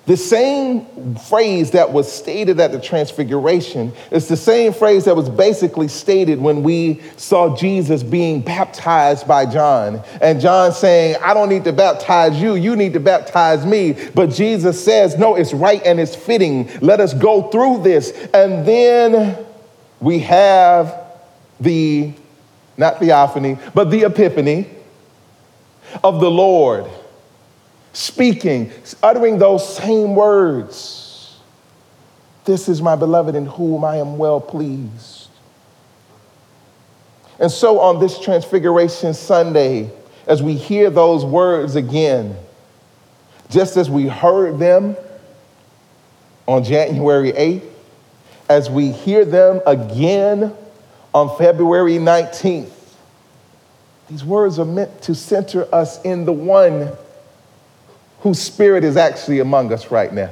The 0.07 0.17
same 0.17 1.15
phrase 1.15 1.71
that 1.71 1.93
was 1.93 2.11
stated 2.11 2.59
at 2.59 2.71
the 2.71 2.79
Transfiguration 2.79 3.93
is 4.09 4.27
the 4.27 4.35
same 4.35 4.73
phrase 4.73 5.05
that 5.05 5.15
was 5.15 5.29
basically 5.29 5.87
stated 5.87 6.41
when 6.41 6.63
we 6.63 7.01
saw 7.17 7.55
Jesus 7.55 8.01
being 8.01 8.41
baptized 8.41 9.27
by 9.27 9.45
John. 9.45 10.01
And 10.19 10.41
John 10.41 10.71
saying, 10.73 11.17
I 11.21 11.35
don't 11.35 11.49
need 11.49 11.65
to 11.65 11.73
baptize 11.73 12.41
you, 12.41 12.55
you 12.55 12.75
need 12.75 12.93
to 12.93 12.99
baptize 12.99 13.63
me. 13.63 13.95
But 14.15 14.31
Jesus 14.31 14.83
says, 14.83 15.17
No, 15.19 15.35
it's 15.35 15.53
right 15.53 15.81
and 15.85 15.99
it's 15.99 16.15
fitting. 16.15 16.69
Let 16.81 16.99
us 16.99 17.13
go 17.13 17.49
through 17.49 17.83
this. 17.83 18.11
And 18.33 18.65
then 18.65 19.45
we 20.01 20.19
have 20.19 20.99
the, 21.59 22.11
not 22.75 22.99
theophany, 22.99 23.57
but 23.73 23.91
the 23.91 24.03
epiphany 24.03 24.67
of 26.03 26.19
the 26.19 26.29
Lord 26.29 26.89
speaking, 27.93 28.71
uttering 29.03 29.37
those 29.37 29.77
same 29.77 30.15
words. 30.15 31.37
This 32.45 32.67
is 32.67 32.81
my 32.81 32.95
beloved 32.95 33.35
in 33.35 33.45
whom 33.45 33.83
I 33.83 33.97
am 33.97 34.17
well 34.17 34.41
pleased. 34.41 35.29
And 37.39 37.51
so 37.51 37.79
on 37.79 37.99
this 37.99 38.19
Transfiguration 38.19 39.13
Sunday, 39.13 39.91
as 40.27 40.41
we 40.41 40.53
hear 40.53 40.89
those 40.89 41.25
words 41.25 41.75
again, 41.75 42.35
just 43.49 43.77
as 43.77 43.89
we 43.89 44.07
heard 44.07 44.59
them 44.59 44.95
on 46.47 46.63
January 46.63 47.31
8th, 47.31 47.70
as 48.51 48.69
we 48.69 48.91
hear 48.91 49.23
them 49.23 49.61
again 49.65 50.53
on 51.13 51.37
February 51.37 51.93
19th. 51.93 52.69
These 54.09 54.25
words 54.25 54.59
are 54.59 54.65
meant 54.65 55.01
to 55.03 55.15
center 55.15 55.73
us 55.73 56.01
in 56.01 56.25
the 56.25 56.33
one 56.33 56.91
whose 58.19 58.41
spirit 58.41 58.83
is 58.83 58.97
actually 58.97 59.39
among 59.39 59.71
us 59.71 59.89
right 59.89 60.13
now. 60.13 60.31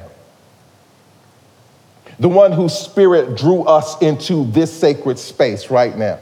The 2.18 2.28
one 2.28 2.52
whose 2.52 2.74
spirit 2.74 3.38
drew 3.38 3.62
us 3.62 4.00
into 4.02 4.44
this 4.50 4.70
sacred 4.70 5.18
space 5.18 5.70
right 5.70 5.96
now. 5.96 6.18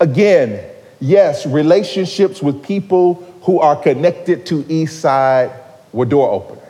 Again, 0.00 0.64
yes, 1.00 1.44
relationships 1.44 2.40
with 2.42 2.62
people 2.62 3.16
who 3.42 3.60
are 3.60 3.76
connected 3.76 4.46
to 4.46 4.62
Eastside 4.64 5.54
were 5.92 6.06
door 6.06 6.30
openers. 6.30 6.61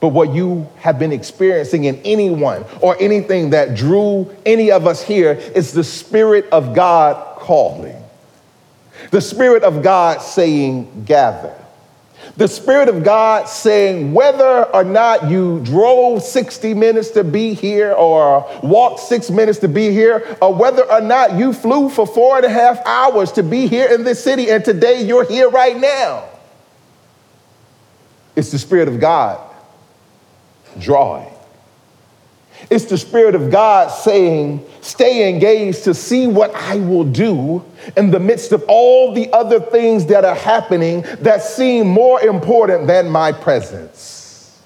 But 0.00 0.08
what 0.08 0.34
you 0.34 0.68
have 0.78 0.98
been 0.98 1.12
experiencing 1.12 1.84
in 1.84 1.96
anyone 2.04 2.64
or 2.80 2.96
anything 3.00 3.50
that 3.50 3.74
drew 3.74 4.34
any 4.44 4.70
of 4.70 4.86
us 4.86 5.02
here 5.02 5.32
is 5.32 5.72
the 5.72 5.84
Spirit 5.84 6.46
of 6.52 6.74
God 6.74 7.38
calling. 7.38 7.96
The 9.10 9.20
Spirit 9.20 9.62
of 9.62 9.82
God 9.82 10.20
saying, 10.20 11.04
gather. 11.06 11.54
The 12.36 12.48
Spirit 12.48 12.88
of 12.88 13.04
God 13.04 13.48
saying, 13.48 14.12
whether 14.12 14.64
or 14.64 14.84
not 14.84 15.30
you 15.30 15.60
drove 15.60 16.22
60 16.22 16.74
minutes 16.74 17.10
to 17.10 17.24
be 17.24 17.54
here 17.54 17.92
or 17.92 18.46
walked 18.62 19.00
six 19.00 19.30
minutes 19.30 19.60
to 19.60 19.68
be 19.68 19.92
here, 19.92 20.36
or 20.42 20.52
whether 20.52 20.82
or 20.90 21.00
not 21.00 21.38
you 21.38 21.52
flew 21.52 21.88
for 21.88 22.06
four 22.06 22.36
and 22.36 22.44
a 22.44 22.50
half 22.50 22.84
hours 22.84 23.32
to 23.32 23.42
be 23.42 23.66
here 23.66 23.90
in 23.90 24.04
this 24.04 24.22
city 24.22 24.50
and 24.50 24.64
today 24.64 25.02
you're 25.02 25.24
here 25.24 25.48
right 25.48 25.76
now. 25.78 26.24
It's 28.34 28.50
the 28.50 28.58
Spirit 28.58 28.88
of 28.88 29.00
God 29.00 29.45
drawing. 30.80 31.30
It's 32.70 32.86
the 32.86 32.98
Spirit 32.98 33.34
of 33.34 33.50
God 33.50 33.88
saying, 33.88 34.64
Stay 34.80 35.28
engaged 35.28 35.84
to 35.84 35.94
see 35.94 36.26
what 36.26 36.54
I 36.54 36.76
will 36.76 37.04
do 37.04 37.64
in 37.96 38.10
the 38.10 38.20
midst 38.20 38.52
of 38.52 38.64
all 38.68 39.12
the 39.12 39.30
other 39.32 39.60
things 39.60 40.06
that 40.06 40.24
are 40.24 40.34
happening 40.34 41.02
that 41.20 41.42
seem 41.42 41.86
more 41.86 42.20
important 42.22 42.86
than 42.86 43.10
my 43.10 43.32
presence. 43.32 44.62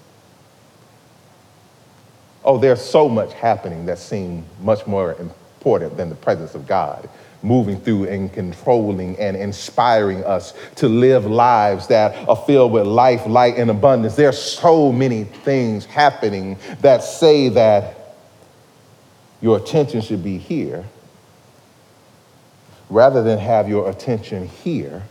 Oh, 2.44 2.58
there's 2.58 2.80
so 2.80 3.08
much 3.08 3.32
happening 3.34 3.86
that 3.86 3.98
seems 3.98 4.46
much 4.60 4.86
more 4.86 5.14
important 5.14 5.96
than 5.96 6.08
the 6.08 6.14
presence 6.14 6.54
of 6.54 6.66
God 6.66 7.08
moving 7.42 7.80
through 7.80 8.04
and 8.04 8.32
controlling 8.32 9.18
and 9.18 9.36
inspiring 9.36 10.22
us 10.24 10.52
to 10.76 10.88
live 10.88 11.24
lives 11.26 11.86
that 11.86 12.28
are 12.28 12.36
filled 12.36 12.72
with 12.72 12.86
life, 12.86 13.26
light, 13.26 13.56
and 13.56 13.70
abundance. 13.70 14.16
There 14.16 14.28
are 14.28 14.32
so 14.32 14.92
many 14.92 15.24
things 15.24 15.86
happening 15.86 16.58
that 16.80 17.02
say 17.02 17.48
that 17.50 18.16
your 19.40 19.56
attention 19.56 20.02
should 20.02 20.22
be 20.22 20.36
here 20.36 20.84
rather 22.90 23.22
than 23.22 23.38
have 23.38 23.68
your 23.68 23.88
attention 23.88 24.48
here 24.48 25.02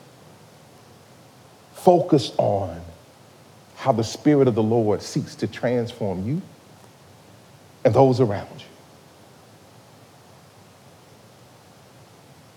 Focus 1.80 2.34
on 2.38 2.82
how 3.78 3.94
the 3.94 4.04
Spirit 4.04 4.50
of 4.50 4.56
the 4.56 4.62
Lord 4.62 5.02
seeks 5.02 5.34
to 5.36 5.48
transform 5.48 6.28
you 6.28 6.42
and 7.86 7.94
those 7.94 8.20
around 8.20 8.50
you. 8.60 8.69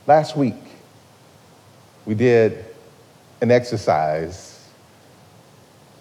Last 0.06 0.36
week, 0.36 0.56
we 2.06 2.14
did 2.14 2.64
an 3.40 3.50
exercise 3.50 4.68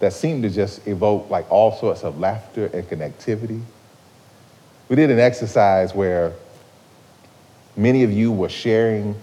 that 0.00 0.12
seemed 0.12 0.42
to 0.42 0.50
just 0.50 0.86
evoke 0.88 1.30
like 1.30 1.50
all 1.50 1.72
sorts 1.72 2.02
of 2.02 2.18
laughter 2.18 2.66
and 2.66 2.84
connectivity. 2.88 3.62
We 4.88 4.96
did 4.96 5.10
an 5.10 5.20
exercise 5.20 5.94
where 5.94 6.32
many 7.76 8.02
of 8.02 8.12
you 8.12 8.32
were 8.32 8.48
sharing 8.48 9.14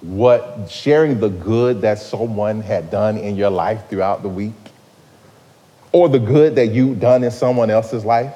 what 0.00 0.68
sharing 0.70 1.18
the 1.18 1.28
good 1.28 1.80
that 1.80 1.98
someone 1.98 2.60
had 2.60 2.90
done 2.90 3.16
in 3.16 3.36
your 3.36 3.50
life 3.50 3.88
throughout 3.88 4.22
the 4.22 4.28
week 4.28 4.54
or 5.90 6.08
the 6.08 6.18
good 6.18 6.56
that 6.56 6.68
you'd 6.68 7.00
done 7.00 7.24
in 7.24 7.30
someone 7.30 7.70
else's 7.70 8.04
life. 8.04 8.34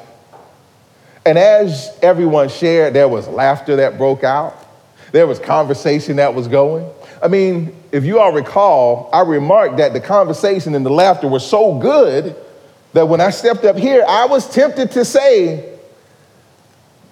And 1.24 1.38
as 1.38 1.96
everyone 2.02 2.48
shared, 2.48 2.94
there 2.94 3.08
was 3.08 3.28
laughter 3.28 3.76
that 3.76 3.98
broke 3.98 4.24
out. 4.24 4.56
There 5.12 5.26
was 5.26 5.38
conversation 5.38 6.16
that 6.16 6.34
was 6.34 6.48
going. 6.48 6.90
I 7.22 7.28
mean, 7.28 7.76
if 7.92 8.04
you 8.04 8.18
all 8.18 8.32
recall, 8.32 9.10
I 9.12 9.20
remarked 9.20 9.76
that 9.76 9.92
the 9.92 10.00
conversation 10.00 10.74
and 10.74 10.84
the 10.84 10.90
laughter 10.90 11.28
were 11.28 11.38
so 11.38 11.78
good 11.78 12.34
that 12.94 13.06
when 13.06 13.20
I 13.20 13.30
stepped 13.30 13.64
up 13.64 13.76
here, 13.76 14.04
I 14.08 14.26
was 14.26 14.52
tempted 14.52 14.90
to 14.92 15.04
say, 15.04 15.78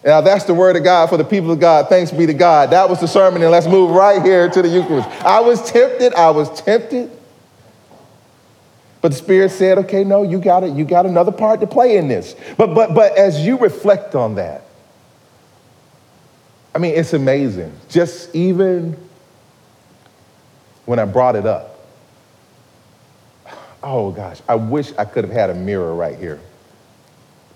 now 0.04 0.22
that's 0.22 0.44
the 0.44 0.54
word 0.54 0.76
of 0.76 0.84
God 0.84 1.10
for 1.10 1.18
the 1.18 1.24
people 1.24 1.50
of 1.50 1.60
God. 1.60 1.88
Thanks 1.88 2.10
be 2.10 2.26
to 2.26 2.34
God. 2.34 2.70
That 2.70 2.88
was 2.88 3.00
the 3.00 3.06
sermon, 3.06 3.42
and 3.42 3.50
let's 3.50 3.66
move 3.66 3.90
right 3.90 4.22
here 4.22 4.48
to 4.48 4.62
the 4.62 4.68
Eucharist. 4.68 5.08
I 5.22 5.40
was 5.40 5.70
tempted, 5.70 6.14
I 6.14 6.30
was 6.30 6.60
tempted. 6.62 7.10
But 9.02 9.12
the 9.12 9.18
Spirit 9.18 9.50
said, 9.50 9.78
okay, 9.78 10.04
no, 10.04 10.22
you 10.22 10.38
got 10.38 10.62
it. 10.62 10.72
You 10.72 10.84
got 10.84 11.06
another 11.06 11.32
part 11.32 11.60
to 11.60 11.66
play 11.66 11.96
in 11.96 12.08
this. 12.08 12.36
But 12.56 12.74
but 12.74 12.94
but 12.94 13.16
as 13.16 13.46
you 13.46 13.56
reflect 13.56 14.14
on 14.14 14.34
that, 14.34 14.62
I 16.74 16.78
mean, 16.78 16.94
it's 16.94 17.12
amazing. 17.12 17.72
Just 17.88 18.34
even 18.34 18.96
when 20.86 20.98
I 20.98 21.04
brought 21.04 21.36
it 21.36 21.46
up, 21.46 21.86
oh 23.82 24.10
gosh, 24.10 24.40
I 24.48 24.54
wish 24.54 24.92
I 24.98 25.04
could 25.04 25.24
have 25.24 25.32
had 25.32 25.50
a 25.50 25.54
mirror 25.54 25.94
right 25.94 26.18
here 26.18 26.40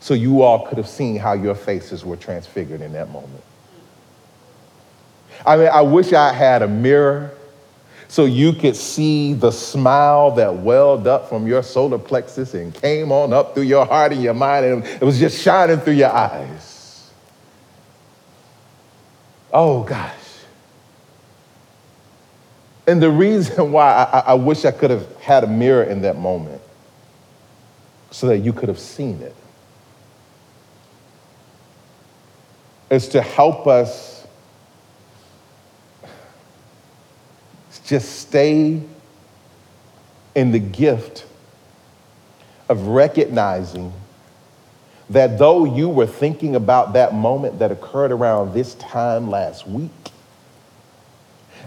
so 0.01 0.15
you 0.15 0.43
all 0.43 0.67
could 0.67 0.79
have 0.79 0.89
seen 0.89 1.17
how 1.17 1.33
your 1.33 1.55
faces 1.55 2.05
were 2.05 2.17
transfigured 2.17 2.81
in 2.81 2.93
that 2.93 3.11
moment. 3.11 3.43
I 5.47 5.57
mean, 5.57 5.69
I 5.73 5.81
wish 5.83 6.13
I 6.13 6.33
had 6.33 6.63
a 6.63 6.69
mirror 6.69 7.31
so 8.09 8.27
you 8.27 8.53
could 8.53 8.77
see 8.77 9.33
the 9.33 9.51
smile 9.51 10.31
that 10.33 10.57
welled 10.57 11.07
up 11.07 11.29
from 11.29 11.47
your 11.47 11.63
solar 11.63 11.99
plexus 11.99 12.55
and 12.55 12.75
came 12.75 13.11
on 13.11 13.33
up 13.33 13.55
through 13.55 13.65
your 13.65 13.87
heart 13.87 14.13
and 14.13 14.23
your 14.23 14.35
mind, 14.35 14.67
and 14.67 14.85
it 14.85 15.03
was 15.03 15.19
just 15.19 15.41
shining 15.43 15.79
through 15.79 15.95
your 15.95 16.13
eyes. 16.13 16.74
Oh, 19.55 19.85
gosh. 19.85 20.13
And 22.89 23.01
the 23.01 23.11
reason 23.11 23.71
why 23.73 23.93
I, 24.13 24.19
I, 24.19 24.35
wish 24.35 24.65
I 24.65 24.73
could 24.73 24.91
have 24.91 25.17
had 25.23 25.45
a 25.45 25.47
mirror 25.47 25.85
in 25.85 26.03
that 26.03 26.19
moment 26.19 26.61
so 28.11 28.27
that 28.27 28.39
you 28.39 28.53
could 28.53 28.69
have 28.69 28.81
seen 28.81 29.23
it 29.23 29.35
is 32.91 33.09
to 33.09 33.23
help 33.23 33.67
us 33.67 34.27
just 37.87 38.21
stay 38.21 38.81
in 40.35 40.53
the 40.53 40.59
gift 40.59 41.27
of 42.69 42.89
recognizing 42.89 43.93
that 45.11 45.39
though 45.39 45.65
you 45.65 45.89
were 45.89 46.07
thinking 46.07 46.57
about 46.57 46.95
that 46.95 47.15
moment 47.15 47.59
that 47.59 47.71
occurred 47.71 48.13
around 48.13 48.55
this 48.55 48.75
time 48.77 49.29
last 49.29 49.67
week, 49.67 49.91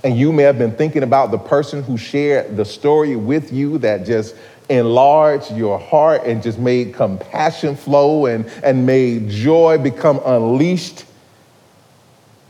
and 0.03 0.17
you 0.17 0.31
may 0.31 0.43
have 0.43 0.57
been 0.57 0.75
thinking 0.75 1.03
about 1.03 1.31
the 1.31 1.37
person 1.37 1.83
who 1.83 1.97
shared 1.97 2.55
the 2.55 2.65
story 2.65 3.15
with 3.15 3.51
you 3.51 3.77
that 3.79 4.05
just 4.05 4.35
enlarged 4.69 5.51
your 5.51 5.79
heart 5.79 6.23
and 6.25 6.43
just 6.43 6.59
made 6.59 6.93
compassion 6.93 7.75
flow 7.75 8.25
and, 8.25 8.45
and 8.63 8.85
made 8.85 9.29
joy 9.29 9.77
become 9.77 10.19
unleashed. 10.25 11.05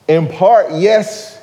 In 0.07 0.27
part, 0.27 0.71
yes, 0.73 1.39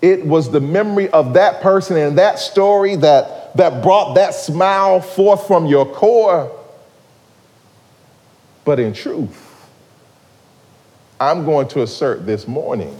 it 0.00 0.24
was 0.24 0.50
the 0.50 0.60
memory 0.60 1.08
of 1.10 1.34
that 1.34 1.62
person 1.62 1.96
and 1.96 2.18
that 2.18 2.38
story 2.38 2.96
that, 2.96 3.56
that 3.56 3.82
brought 3.82 4.14
that 4.14 4.34
smile 4.34 5.00
forth 5.00 5.46
from 5.46 5.66
your 5.66 5.86
core. 5.86 6.52
But 8.64 8.80
in 8.80 8.92
truth, 8.92 9.68
I'm 11.20 11.44
going 11.44 11.68
to 11.68 11.82
assert 11.82 12.26
this 12.26 12.48
morning 12.48 12.98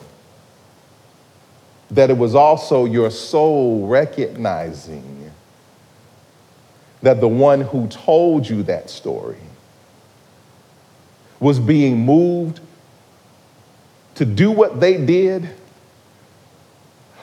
that 1.91 2.11
it 2.11 2.17
was 2.17 2.35
also 2.35 2.85
your 2.85 3.11
soul 3.11 3.87
recognizing 3.87 5.31
that 7.03 7.21
the 7.21 7.29
one 7.29 7.61
who 7.61 7.87
told 7.89 8.49
you 8.49 8.63
that 8.65 8.89
story 8.89 9.37
was 11.39 11.59
being 11.59 12.05
moved 12.05 12.61
to 14.15 14.25
do 14.25 14.51
what 14.51 14.81
they 14.81 15.05
did 15.05 15.49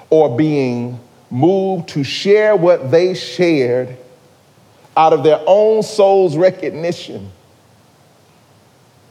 or 0.09 0.35
being 0.37 0.99
moved 1.31 1.89
to 1.89 2.03
share 2.03 2.55
what 2.55 2.91
they 2.91 3.13
shared 3.15 3.97
out 4.95 5.13
of 5.13 5.23
their 5.23 5.41
own 5.47 5.81
soul's 5.81 6.37
recognition 6.37 7.31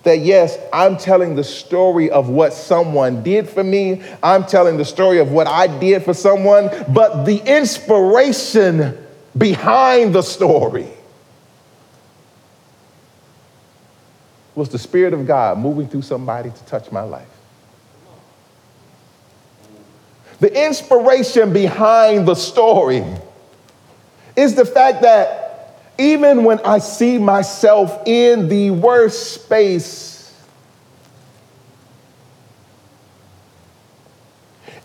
that 0.03 0.21
yes, 0.21 0.59
I'm 0.73 0.97
telling 0.97 1.35
the 1.35 1.45
story 1.45 2.11
of 2.11 2.29
what 2.29 2.53
someone 2.53 3.23
did 3.23 3.49
for 3.49 3.63
me. 3.63 4.03
I'm 4.23 4.45
telling 4.45 4.77
the 4.77 4.85
story 4.85 5.19
of 5.19 5.31
what 5.31 5.47
I 5.47 5.67
did 5.79 6.05
for 6.05 6.15
someone, 6.15 6.71
but 6.89 7.25
the 7.25 7.43
inspiration 7.45 8.97
behind 9.37 10.15
the 10.15 10.23
story 10.23 10.89
was 14.55 14.69
the 14.69 14.79
Spirit 14.79 15.15
of 15.15 15.27
God 15.27 15.59
moving 15.59 15.89
through 15.89 16.03
somebody 16.03 16.51
to 16.51 16.65
touch 16.65 16.91
my 16.91 17.03
life. 17.03 17.29
The 20.41 20.67
inspiration 20.67 21.53
behind 21.53 22.27
the 22.27 22.35
story 22.35 23.05
is 24.37 24.55
the 24.55 24.65
fact 24.65 25.03
that 25.03 25.40
even 26.01 26.45
when 26.45 26.59
I 26.61 26.79
see 26.79 27.19
myself 27.19 28.07
in 28.07 28.49
the 28.49 28.71
worst 28.71 29.35
space, 29.35 30.35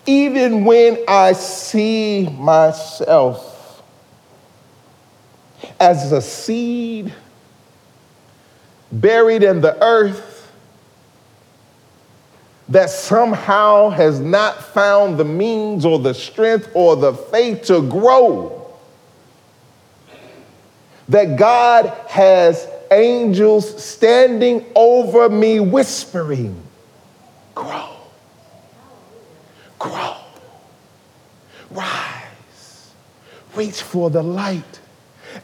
even 0.06 0.66
when 0.66 1.00
I 1.08 1.32
see 1.32 2.28
myself 2.28 3.82
as 5.80 6.12
a 6.12 6.22
seed 6.22 7.14
buried 8.92 9.42
in 9.44 9.62
the 9.62 9.82
earth 9.82 10.52
that 12.68 12.90
somehow 12.90 13.90
has 13.90 14.20
not 14.20 14.62
found 14.62 15.18
the 15.18 15.24
means 15.24 15.86
or 15.86 15.98
the 15.98 16.14
strength 16.14 16.70
or 16.74 16.98
the 16.98 17.14
faith 17.14 17.62
to 17.64 17.82
grow. 17.84 18.65
That 21.10 21.38
God 21.38 21.86
has 22.08 22.68
angels 22.92 23.84
standing 23.84 24.66
over 24.76 25.30
me 25.30 25.60
whispering, 25.60 26.62
Grow, 27.54 27.90
grow, 29.80 30.18
rise, 31.72 32.94
reach 33.56 33.82
for 33.82 34.10
the 34.10 34.22
light. 34.22 34.80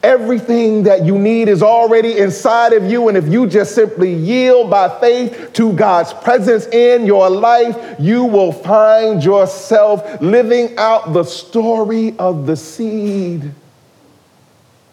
Everything 0.02 0.82
that 0.84 1.04
you 1.04 1.18
need 1.18 1.48
is 1.48 1.62
already 1.62 2.18
inside 2.18 2.72
of 2.72 2.84
you. 2.84 3.08
And 3.08 3.16
if 3.16 3.28
you 3.28 3.46
just 3.46 3.74
simply 3.74 4.12
yield 4.12 4.70
by 4.70 4.88
faith 5.00 5.52
to 5.54 5.72
God's 5.74 6.12
presence 6.12 6.66
in 6.66 7.06
your 7.06 7.30
life, 7.30 7.96
you 7.98 8.24
will 8.24 8.52
find 8.52 9.22
yourself 9.22 10.20
living 10.20 10.76
out 10.76 11.12
the 11.12 11.24
story 11.24 12.14
of 12.18 12.46
the 12.46 12.56
seed 12.56 13.52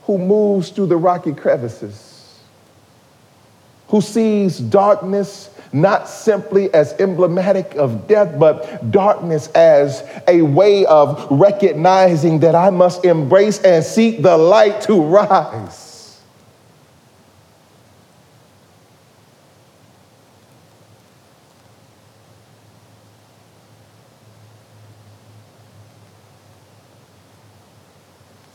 who 0.10 0.18
moves 0.18 0.70
through 0.72 0.88
the 0.88 0.98
rocky 0.98 1.32
crevices, 1.32 2.40
who 3.90 4.02
sees 4.02 4.58
darkness 4.58 5.52
not 5.72 6.10
simply 6.10 6.74
as 6.74 6.94
emblematic 6.94 7.76
of 7.76 8.08
death, 8.08 8.40
but 8.40 8.90
darkness 8.90 9.50
as 9.50 10.04
a 10.28 10.42
way 10.42 10.84
of 10.88 11.28
recognizing 11.30 12.40
that 12.40 12.56
I 12.56 12.72
must 12.72 13.06
embrace 13.06 13.62
and 13.62 13.86
seek 13.86 14.24
the 14.24 14.36
light 14.36 14.82
to 14.82 15.00
rise. 15.00 15.89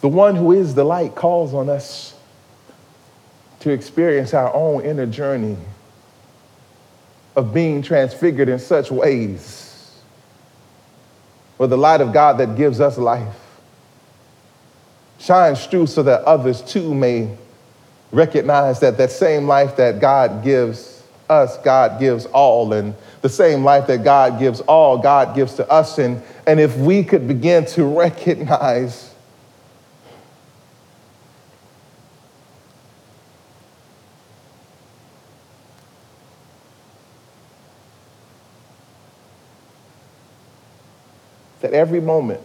The 0.04 0.10
one 0.10 0.36
who 0.36 0.52
is 0.52 0.74
the 0.74 0.84
light 0.84 1.14
calls 1.14 1.54
on 1.54 1.70
us 1.70 2.12
to 3.60 3.70
experience 3.70 4.34
our 4.34 4.52
own 4.54 4.84
inner 4.84 5.06
journey 5.06 5.56
of 7.34 7.54
being 7.54 7.80
transfigured 7.80 8.50
in 8.50 8.58
such 8.58 8.90
ways 8.90 9.98
where 11.56 11.70
the 11.70 11.78
light 11.78 12.02
of 12.02 12.12
God 12.12 12.36
that 12.36 12.54
gives 12.54 12.82
us 12.82 12.98
life 12.98 13.34
shines 15.18 15.64
through 15.64 15.86
so 15.86 16.02
that 16.02 16.20
others 16.24 16.60
too 16.60 16.94
may 16.94 17.34
recognize 18.12 18.80
that 18.80 18.98
that 18.98 19.10
same 19.10 19.48
life 19.48 19.74
that 19.76 20.02
God 20.02 20.44
gives 20.44 21.02
us, 21.30 21.56
God 21.64 21.98
gives 21.98 22.26
all, 22.26 22.74
and 22.74 22.94
the 23.22 23.30
same 23.30 23.64
life 23.64 23.86
that 23.86 24.04
God 24.04 24.38
gives 24.38 24.60
all, 24.60 24.98
God 24.98 25.34
gives 25.34 25.54
to 25.54 25.70
us. 25.70 25.96
And, 25.96 26.22
and 26.46 26.60
if 26.60 26.76
we 26.76 27.04
could 27.04 27.26
begin 27.26 27.64
to 27.68 27.84
recognize 27.98 29.13
every 41.74 42.00
moment 42.00 42.40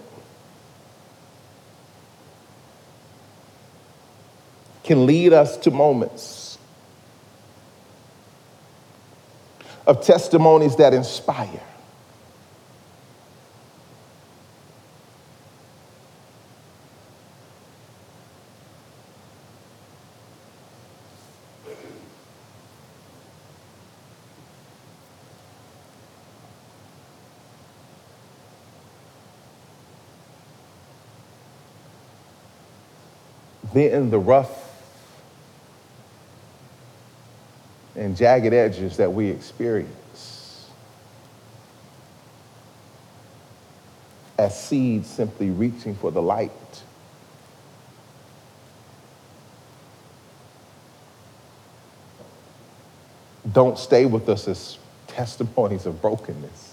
can 4.83 5.05
lead 5.05 5.33
us 5.33 5.55
to 5.57 5.71
moments 5.71 6.57
of 9.85 10.03
testimonies 10.03 10.75
that 10.77 10.93
inspire. 10.93 11.61
Then 33.79 34.09
the 34.09 34.19
rough 34.19 34.65
and 37.95 38.15
jagged 38.15 38.53
edges 38.53 38.97
that 38.97 39.11
we 39.11 39.29
experience 39.29 40.69
as 44.37 44.61
seeds 44.61 45.09
simply 45.09 45.49
reaching 45.49 45.95
for 45.95 46.11
the 46.11 46.21
light. 46.21 46.51
Don't 53.51 53.77
stay 53.77 54.05
with 54.05 54.29
us 54.29 54.47
as 54.47 54.77
testimonies 55.07 55.85
of 55.85 56.01
brokenness. 56.01 56.68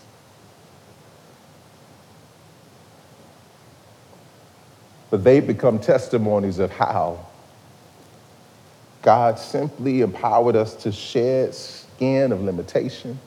But 5.11 5.23
they 5.23 5.41
become 5.41 5.79
testimonies 5.79 6.59
of 6.59 6.71
how 6.71 7.27
God 9.03 9.39
simply 9.39 10.01
empowered 10.01 10.57
us 10.57 10.75
to 10.83 10.91
shed 10.91 11.55
skin 11.55 12.33
of 12.33 12.43
limitation, 12.43 13.19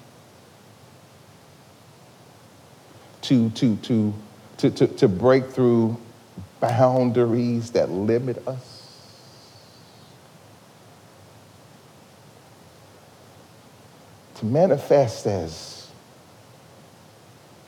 to, 3.21 3.49
to, 3.51 3.75
to, 3.77 4.13
to, 4.57 4.69
to, 4.71 4.87
to 4.87 5.07
break 5.07 5.45
through 5.51 5.97
boundaries 6.59 7.71
that 7.71 7.89
limit 7.89 8.45
us. 8.47 8.75
To 14.35 14.45
manifest 14.45 15.25
as 15.25 15.78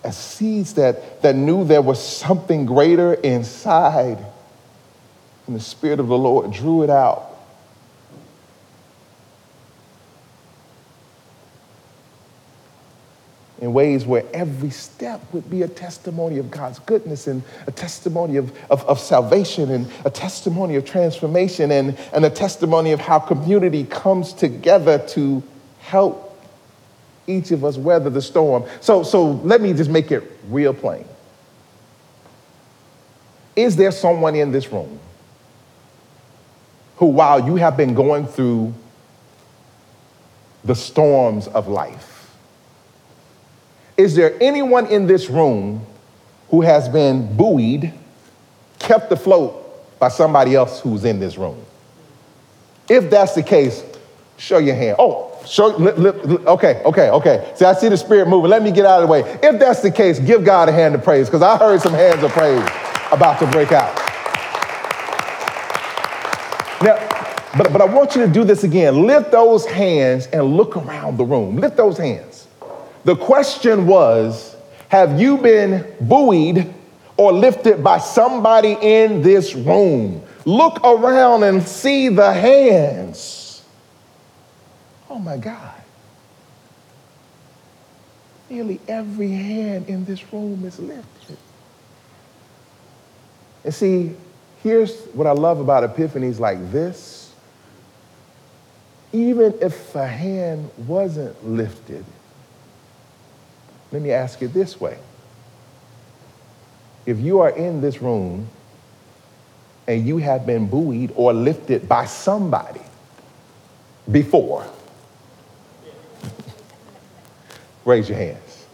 as 0.03 0.17
seeds 0.17 0.73
that, 0.73 1.21
that 1.21 1.35
knew 1.35 1.63
there 1.63 1.81
was 1.81 2.03
something 2.03 2.65
greater 2.65 3.13
inside. 3.13 4.17
And 5.47 5.55
the 5.55 5.59
Spirit 5.59 5.99
of 5.99 6.07
the 6.07 6.17
Lord 6.17 6.51
drew 6.51 6.83
it 6.83 6.89
out. 6.89 7.27
In 13.59 13.73
ways 13.73 14.07
where 14.07 14.23
every 14.33 14.71
step 14.71 15.21
would 15.33 15.47
be 15.47 15.61
a 15.61 15.67
testimony 15.67 16.39
of 16.39 16.49
God's 16.49 16.79
goodness 16.79 17.27
and 17.27 17.43
a 17.67 17.71
testimony 17.71 18.37
of, 18.37 18.51
of, 18.71 18.83
of 18.85 18.99
salvation 18.99 19.69
and 19.69 19.87
a 20.03 20.09
testimony 20.09 20.77
of 20.77 20.85
transformation 20.85 21.69
and, 21.69 21.95
and 22.11 22.25
a 22.25 22.29
testimony 22.31 22.91
of 22.91 22.99
how 22.99 23.19
community 23.19 23.83
comes 23.83 24.33
together 24.33 24.97
to 25.09 25.43
help 25.77 26.30
each 27.27 27.51
of 27.51 27.63
us 27.63 27.77
weather 27.77 28.09
the 28.09 28.21
storm. 28.21 28.65
So, 28.79 29.03
so 29.03 29.31
let 29.43 29.61
me 29.61 29.73
just 29.73 29.89
make 29.89 30.11
it 30.11 30.23
real 30.49 30.73
plain. 30.73 31.05
Is 33.55 33.75
there 33.75 33.91
someone 33.91 34.35
in 34.35 34.51
this 34.51 34.71
room 34.71 34.99
who, 36.97 37.07
while 37.07 37.45
you 37.45 37.55
have 37.57 37.77
been 37.77 37.93
going 37.93 38.25
through 38.25 38.73
the 40.63 40.75
storms 40.75 41.47
of 41.47 41.67
life, 41.67 42.35
is 43.97 44.15
there 44.15 44.35
anyone 44.41 44.87
in 44.87 45.05
this 45.05 45.29
room 45.29 45.85
who 46.49 46.61
has 46.61 46.89
been 46.89 47.35
buoyed, 47.35 47.93
kept 48.79 49.11
afloat 49.11 49.99
by 49.99 50.07
somebody 50.07 50.55
else 50.55 50.79
who's 50.79 51.05
in 51.05 51.19
this 51.19 51.37
room? 51.37 51.63
If 52.89 53.09
that's 53.09 53.35
the 53.35 53.43
case, 53.43 53.83
show 54.37 54.57
your 54.57 54.75
hand. 54.75 54.95
Oh, 54.97 55.30
Show, 55.45 55.75
li, 55.77 55.91
li, 55.93 56.09
okay, 56.45 56.81
okay, 56.85 57.09
okay. 57.09 57.51
See, 57.55 57.65
I 57.65 57.73
see 57.73 57.89
the 57.89 57.97
spirit 57.97 58.27
moving. 58.27 58.49
Let 58.49 58.61
me 58.61 58.71
get 58.71 58.85
out 58.85 59.01
of 59.01 59.07
the 59.07 59.11
way. 59.11 59.21
If 59.41 59.59
that's 59.59 59.81
the 59.81 59.91
case, 59.91 60.19
give 60.19 60.43
God 60.43 60.69
a 60.69 60.71
hand 60.71 60.95
of 60.95 61.03
praise 61.03 61.27
because 61.27 61.41
I 61.41 61.57
heard 61.57 61.81
some 61.81 61.93
hands 61.93 62.23
of 62.23 62.31
praise 62.31 62.63
about 63.11 63.39
to 63.39 63.47
break 63.47 63.71
out. 63.71 63.95
Now, 66.83 66.97
but, 67.57 67.73
but 67.73 67.81
I 67.81 67.85
want 67.85 68.15
you 68.15 68.25
to 68.25 68.31
do 68.31 68.43
this 68.43 68.63
again. 68.63 69.05
Lift 69.05 69.31
those 69.31 69.65
hands 69.65 70.27
and 70.27 70.55
look 70.55 70.77
around 70.77 71.17
the 71.17 71.25
room. 71.25 71.57
Lift 71.57 71.75
those 71.75 71.97
hands. 71.97 72.47
The 73.03 73.15
question 73.15 73.87
was 73.87 74.55
Have 74.89 75.19
you 75.19 75.37
been 75.37 75.85
buoyed 76.01 76.73
or 77.17 77.33
lifted 77.33 77.83
by 77.83 77.97
somebody 77.97 78.77
in 78.79 79.21
this 79.21 79.53
room? 79.53 80.23
Look 80.45 80.79
around 80.83 81.43
and 81.43 81.61
see 81.61 82.09
the 82.09 82.31
hands. 82.31 83.50
Oh 85.11 85.19
my 85.19 85.35
God. 85.35 85.75
Nearly 88.49 88.79
every 88.87 89.29
hand 89.29 89.89
in 89.89 90.05
this 90.05 90.31
room 90.31 90.63
is 90.63 90.79
lifted. 90.79 91.37
And 93.65 93.73
see, 93.73 94.15
here's 94.63 94.97
what 95.07 95.27
I 95.27 95.31
love 95.31 95.59
about 95.59 95.83
epiphanies 95.83 96.39
like 96.39 96.71
this. 96.71 97.33
Even 99.11 99.53
if 99.61 99.93
a 99.95 100.07
hand 100.07 100.71
wasn't 100.87 101.45
lifted, 101.45 102.05
let 103.91 104.01
me 104.01 104.11
ask 104.11 104.41
it 104.41 104.53
this 104.53 104.79
way. 104.79 104.97
If 107.05 107.19
you 107.19 107.41
are 107.41 107.49
in 107.49 107.81
this 107.81 108.01
room 108.01 108.47
and 109.87 110.07
you 110.07 110.19
have 110.19 110.45
been 110.45 110.67
buoyed 110.67 111.11
or 111.17 111.33
lifted 111.33 111.89
by 111.89 112.05
somebody 112.05 112.79
before, 114.09 114.65
raise 117.85 118.09
your 118.09 118.17
hands. 118.17 118.65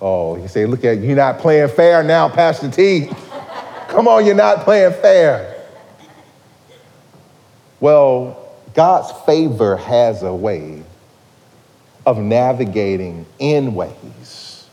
Oh, 0.00 0.36
you 0.36 0.48
say, 0.48 0.66
look 0.66 0.84
at 0.84 0.98
you, 0.98 1.08
you're 1.08 1.16
not 1.16 1.38
playing 1.38 1.68
fair 1.68 2.02
now, 2.02 2.28
Pastor 2.28 2.68
T. 2.68 3.08
Come 3.88 4.08
on, 4.08 4.26
you're 4.26 4.34
not 4.34 4.64
playing 4.64 4.92
fair. 4.94 5.64
Well, 7.78 8.52
God's 8.74 9.12
favor 9.26 9.76
has 9.76 10.22
a 10.22 10.34
way 10.34 10.82
of 12.04 12.18
navigating 12.18 13.26
in 13.38 13.74
ways 13.74 14.66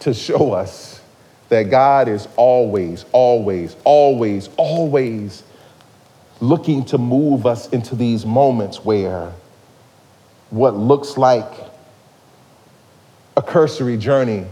to 0.00 0.14
show 0.14 0.52
us 0.52 1.00
that 1.48 1.64
God 1.64 2.08
is 2.08 2.26
always, 2.36 3.04
always, 3.12 3.76
always, 3.84 4.48
always 4.56 5.42
looking 6.40 6.84
to 6.86 6.98
move 6.98 7.46
us 7.46 7.68
into 7.68 7.94
these 7.94 8.24
moments 8.24 8.84
where 8.84 9.32
what 10.54 10.76
looks 10.76 11.18
like 11.18 11.52
a 13.36 13.42
cursory 13.42 13.96
journey 13.96 14.46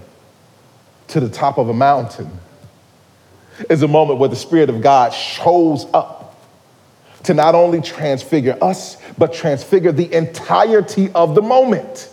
to 1.06 1.20
the 1.20 1.28
top 1.28 1.58
of 1.58 1.68
a 1.68 1.74
mountain 1.74 2.28
is 3.70 3.84
a 3.84 3.88
moment 3.88 4.18
where 4.18 4.28
the 4.28 4.34
Spirit 4.34 4.68
of 4.68 4.80
God 4.80 5.10
shows 5.12 5.86
up 5.94 6.36
to 7.22 7.34
not 7.34 7.54
only 7.54 7.80
transfigure 7.80 8.58
us, 8.60 8.96
but 9.16 9.32
transfigure 9.32 9.92
the 9.92 10.12
entirety 10.12 11.08
of 11.12 11.36
the 11.36 11.42
moment. 11.42 12.12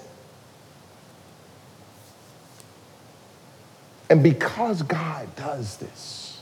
And 4.08 4.21
because 4.21 4.84
God 4.84 5.36
does 5.36 5.78
this, 5.78 6.39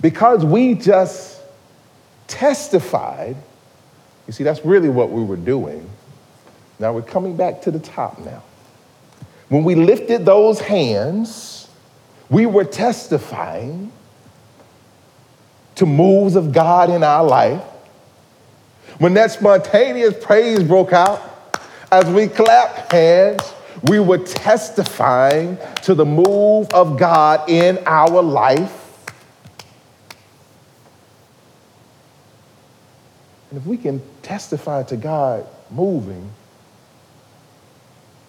because 0.00 0.44
we 0.44 0.74
just 0.74 1.40
testified, 2.26 3.36
you 4.30 4.32
see, 4.32 4.44
that's 4.44 4.64
really 4.64 4.88
what 4.88 5.10
we 5.10 5.24
were 5.24 5.34
doing. 5.34 5.90
Now 6.78 6.92
we're 6.92 7.02
coming 7.02 7.36
back 7.36 7.62
to 7.62 7.72
the 7.72 7.80
top 7.80 8.16
now. 8.20 8.44
When 9.48 9.64
we 9.64 9.74
lifted 9.74 10.24
those 10.24 10.60
hands, 10.60 11.68
we 12.28 12.46
were 12.46 12.62
testifying 12.62 13.90
to 15.74 15.84
moves 15.84 16.36
of 16.36 16.52
God 16.52 16.90
in 16.90 17.02
our 17.02 17.24
life. 17.24 17.60
When 18.98 19.14
that 19.14 19.32
spontaneous 19.32 20.14
praise 20.24 20.62
broke 20.62 20.92
out, 20.92 21.20
as 21.90 22.04
we 22.04 22.28
clapped 22.28 22.92
hands, 22.92 23.42
we 23.82 23.98
were 23.98 24.18
testifying 24.18 25.58
to 25.82 25.92
the 25.92 26.06
move 26.06 26.70
of 26.72 26.96
God 26.96 27.50
in 27.50 27.80
our 27.84 28.22
life. 28.22 28.79
And 33.50 33.58
if 33.58 33.66
we 33.66 33.76
can 33.76 34.00
testify 34.22 34.84
to 34.84 34.96
God 34.96 35.46
moving, 35.70 36.30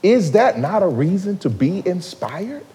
is 0.03 0.31
that 0.31 0.57
not 0.57 0.81
a 0.81 0.88
reason 0.88 1.38
to 1.39 1.49
be 1.49 1.86
inspired? 1.88 2.65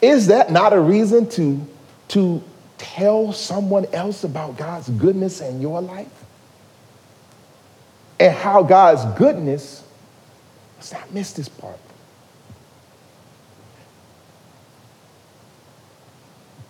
Is 0.00 0.28
that 0.28 0.50
not 0.50 0.72
a 0.72 0.80
reason 0.80 1.28
to, 1.30 1.66
to 2.08 2.42
tell 2.78 3.32
someone 3.32 3.86
else 3.86 4.24
about 4.24 4.56
God's 4.56 4.88
goodness 4.90 5.40
in 5.40 5.60
your 5.60 5.80
life? 5.80 6.24
And 8.20 8.34
how 8.34 8.62
God's 8.62 9.04
goodness, 9.18 9.84
let's 10.76 10.92
not 10.92 11.12
miss 11.12 11.32
this 11.32 11.48
part, 11.48 11.78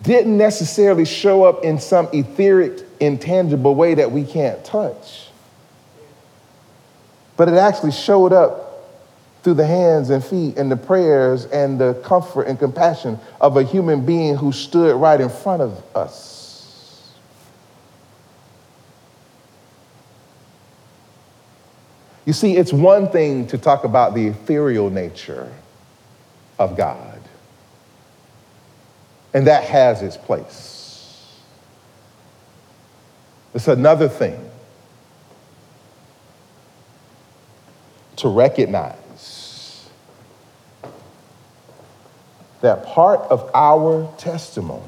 didn't 0.07 0.37
necessarily 0.37 1.05
show 1.05 1.43
up 1.43 1.63
in 1.63 1.79
some 1.79 2.07
etheric, 2.13 2.79
intangible 2.99 3.75
way 3.75 3.93
that 3.93 4.11
we 4.11 4.23
can't 4.23 4.63
touch, 4.63 5.27
but 7.35 7.49
it 7.49 7.55
actually 7.55 7.91
showed 7.91 8.33
up 8.33 8.63
through 9.43 9.53
the 9.53 9.67
hands 9.67 10.09
and 10.09 10.23
feet 10.23 10.57
and 10.57 10.71
the 10.71 10.77
prayers 10.77 11.45
and 11.45 11.79
the 11.79 11.93
comfort 12.03 12.43
and 12.43 12.57
compassion 12.57 13.19
of 13.39 13.57
a 13.57 13.63
human 13.63 14.05
being 14.05 14.35
who 14.35 14.51
stood 14.51 14.95
right 14.95 15.21
in 15.21 15.29
front 15.29 15.61
of 15.61 15.83
us. 15.95 17.13
You 22.25 22.33
see, 22.33 22.57
it's 22.57 22.73
one 22.73 23.09
thing 23.09 23.47
to 23.47 23.57
talk 23.57 23.83
about 23.83 24.13
the 24.13 24.27
ethereal 24.27 24.89
nature 24.89 25.51
of 26.59 26.75
God, 26.75 27.16
and 29.33 29.47
that 29.47 29.63
has 29.63 30.01
its 30.01 30.17
place. 30.17 31.37
It's 33.53 33.67
another 33.67 34.07
thing 34.07 34.49
to 38.17 38.29
recognize 38.29 39.89
that 42.61 42.85
part 42.85 43.21
of 43.29 43.49
our 43.53 44.11
testimony 44.17 44.83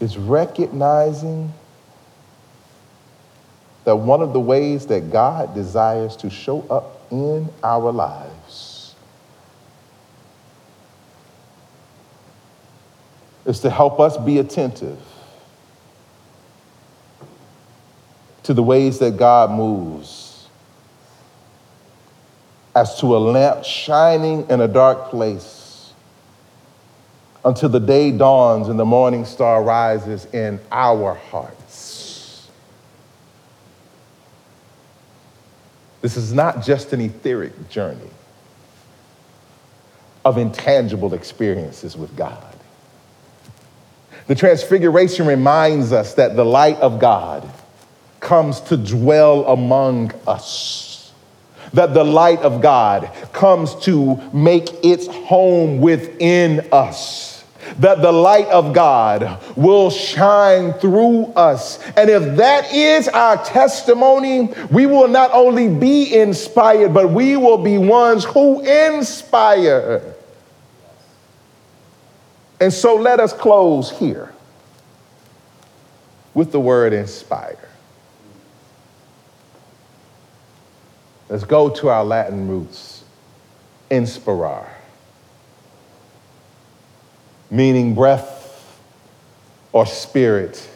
is 0.00 0.16
recognizing 0.16 1.52
that 3.88 3.96
one 3.96 4.20
of 4.20 4.34
the 4.34 4.40
ways 4.40 4.84
that 4.88 5.10
God 5.10 5.54
desires 5.54 6.14
to 6.16 6.28
show 6.28 6.60
up 6.68 7.10
in 7.10 7.48
our 7.62 7.90
lives 7.90 8.94
is 13.46 13.60
to 13.60 13.70
help 13.70 13.98
us 13.98 14.18
be 14.18 14.40
attentive 14.40 14.98
to 18.42 18.52
the 18.52 18.62
ways 18.62 18.98
that 18.98 19.16
God 19.16 19.50
moves, 19.52 20.50
as 22.76 23.00
to 23.00 23.16
a 23.16 23.18
lamp 23.18 23.64
shining 23.64 24.46
in 24.50 24.60
a 24.60 24.68
dark 24.68 25.08
place 25.08 25.94
until 27.42 27.70
the 27.70 27.80
day 27.80 28.10
dawns 28.10 28.68
and 28.68 28.78
the 28.78 28.84
morning 28.84 29.24
star 29.24 29.62
rises 29.62 30.26
in 30.34 30.60
our 30.70 31.14
hearts. 31.14 31.87
This 36.00 36.16
is 36.16 36.32
not 36.32 36.64
just 36.64 36.92
an 36.92 37.00
etheric 37.00 37.68
journey 37.68 38.10
of 40.24 40.38
intangible 40.38 41.14
experiences 41.14 41.96
with 41.96 42.16
God. 42.16 42.54
The 44.26 44.34
Transfiguration 44.34 45.26
reminds 45.26 45.92
us 45.92 46.14
that 46.14 46.36
the 46.36 46.44
light 46.44 46.76
of 46.76 47.00
God 47.00 47.48
comes 48.20 48.60
to 48.62 48.76
dwell 48.76 49.46
among 49.46 50.12
us. 50.26 51.12
That 51.72 51.94
the 51.94 52.04
light 52.04 52.40
of 52.40 52.60
God 52.60 53.10
comes 53.32 53.74
to 53.86 54.16
make 54.32 54.84
its 54.84 55.06
home 55.06 55.80
within 55.80 56.68
us. 56.72 57.37
That 57.78 58.02
the 58.02 58.12
light 58.12 58.46
of 58.48 58.72
God 58.72 59.40
will 59.56 59.90
shine 59.90 60.72
through 60.74 61.26
us. 61.36 61.78
And 61.96 62.10
if 62.10 62.36
that 62.36 62.72
is 62.72 63.08
our 63.08 63.42
testimony, 63.44 64.52
we 64.70 64.86
will 64.86 65.08
not 65.08 65.30
only 65.32 65.68
be 65.68 66.14
inspired, 66.14 66.92
but 66.94 67.10
we 67.10 67.36
will 67.36 67.58
be 67.58 67.78
ones 67.78 68.24
who 68.24 68.60
inspire. 68.60 70.14
And 72.60 72.72
so 72.72 72.96
let 72.96 73.20
us 73.20 73.32
close 73.32 73.90
here 73.90 74.32
with 76.34 76.52
the 76.52 76.60
word 76.60 76.92
inspire. 76.92 77.68
Let's 81.28 81.44
go 81.44 81.68
to 81.68 81.88
our 81.88 82.04
Latin 82.04 82.48
roots. 82.48 83.04
Inspirar, 83.90 84.68
meaning 87.50 87.94
breath 87.94 88.80
or 89.72 89.86
spirit, 89.86 90.68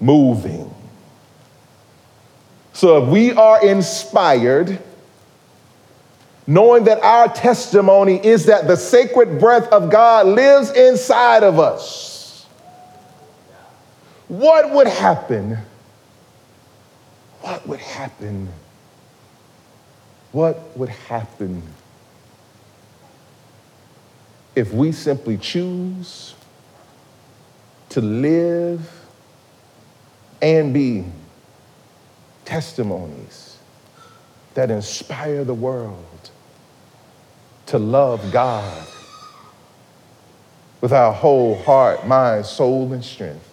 moving. 0.00 0.72
So 2.72 3.02
if 3.02 3.08
we 3.08 3.32
are 3.32 3.64
inspired, 3.66 4.78
knowing 6.46 6.84
that 6.84 7.02
our 7.02 7.28
testimony 7.28 8.24
is 8.24 8.46
that 8.46 8.66
the 8.66 8.76
sacred 8.76 9.38
breath 9.38 9.68
of 9.68 9.90
God 9.90 10.26
lives 10.26 10.70
inside 10.70 11.42
of 11.42 11.58
us, 11.58 12.46
what 14.28 14.70
would 14.70 14.86
happen 14.86 15.58
what 17.40 17.66
would 17.66 17.80
happen? 17.80 18.48
What 20.32 20.76
would 20.76 20.88
happen 20.88 21.62
if 24.54 24.72
we 24.72 24.92
simply 24.92 25.36
choose 25.36 26.34
to 27.90 28.00
live 28.00 28.88
and 30.42 30.72
be 30.72 31.04
testimonies 32.44 33.58
that 34.54 34.70
inspire 34.70 35.44
the 35.44 35.54
world 35.54 36.30
to 37.66 37.78
love 37.78 38.32
God 38.32 38.86
with 40.80 40.92
our 40.92 41.12
whole 41.12 41.56
heart, 41.62 42.06
mind, 42.06 42.46
soul, 42.46 42.92
and 42.92 43.04
strength, 43.04 43.48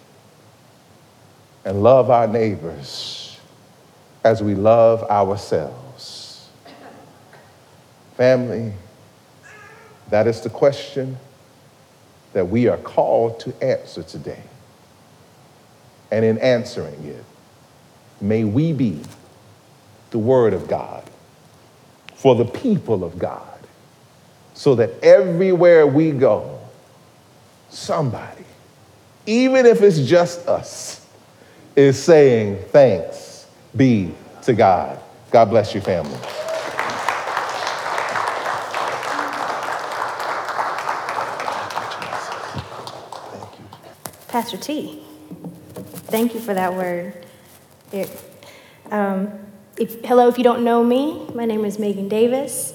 and 1.64 1.82
love 1.82 2.10
our 2.10 2.26
neighbors 2.26 3.38
as 4.24 4.42
we 4.42 4.54
love 4.54 5.02
ourselves. 5.04 6.48
Family, 8.16 8.72
that 10.10 10.26
is 10.26 10.40
the 10.40 10.50
question 10.50 11.16
that 12.32 12.48
we 12.48 12.68
are 12.68 12.76
called 12.76 13.40
to 13.40 13.64
answer 13.64 14.02
today. 14.02 14.42
And 16.10 16.24
in 16.24 16.38
answering 16.38 17.04
it, 17.04 17.24
may 18.20 18.44
we 18.44 18.72
be 18.72 19.00
the 20.10 20.18
Word 20.18 20.54
of 20.54 20.68
God 20.68 21.04
for 22.14 22.34
the 22.34 22.44
people 22.44 23.04
of 23.04 23.18
God, 23.18 23.58
so 24.54 24.74
that 24.74 24.90
everywhere 25.04 25.86
we 25.86 26.10
go, 26.10 26.58
somebody, 27.70 28.44
even 29.26 29.66
if 29.66 29.82
it's 29.82 30.00
just 30.00 30.48
us, 30.48 31.06
is 31.76 32.02
saying, 32.02 32.58
Thanks 32.70 33.46
be 33.76 34.12
to 34.42 34.54
God. 34.54 34.98
God 35.30 35.44
bless 35.50 35.74
you, 35.74 35.80
family. 35.80 36.18
Pastor 44.38 44.56
T, 44.56 45.00
thank 46.06 46.32
you 46.32 46.38
for 46.38 46.54
that 46.54 46.72
word. 46.72 47.26
Um, 48.88 49.32
if, 49.76 50.00
hello, 50.04 50.28
if 50.28 50.38
you 50.38 50.44
don't 50.44 50.62
know 50.62 50.84
me, 50.84 51.26
my 51.34 51.44
name 51.44 51.64
is 51.64 51.80
Megan 51.80 52.08
Davis, 52.08 52.72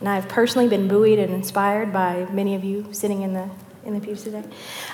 and 0.00 0.08
I've 0.08 0.26
personally 0.26 0.68
been 0.68 0.88
buoyed 0.88 1.18
and 1.18 1.34
inspired 1.34 1.92
by 1.92 2.26
many 2.32 2.54
of 2.54 2.64
you 2.64 2.88
sitting 2.92 3.20
in 3.20 3.34
the, 3.34 3.50
in 3.84 3.92
the 3.92 4.00
pews 4.00 4.22
today. 4.22 4.42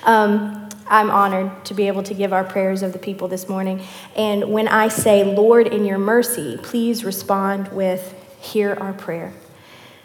Um, 0.03 0.69
I'm 0.89 1.09
honored 1.09 1.65
to 1.67 1.75
be 1.75 1.87
able 1.87 2.03
to 2.03 2.15
give 2.15 2.33
our 2.33 2.43
prayers 2.43 2.83
of 2.83 2.93
the 2.93 2.99
people 2.99 3.29
this 3.29 3.49
morning. 3.49 3.81
And 4.17 4.51
when 4.53 4.67
I 4.67 4.89
say, 4.89 5.23
Lord, 5.23 5.69
in 5.69 5.85
your 5.85 5.99
mercy, 5.99 6.59
please 6.61 7.05
respond 7.05 7.69
with, 7.69 8.13
Hear 8.41 8.75
our 8.75 8.93
prayer. 8.93 9.35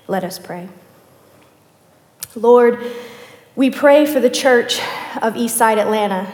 Let 0.08 0.24
us 0.24 0.38
pray. 0.38 0.70
Lord, 2.36 2.80
we 3.56 3.70
pray 3.70 4.04
for 4.06 4.20
the 4.20 4.32
church 4.32 4.80
of 5.22 5.36
Eastside 5.36 5.78
Atlanta. 5.78 6.28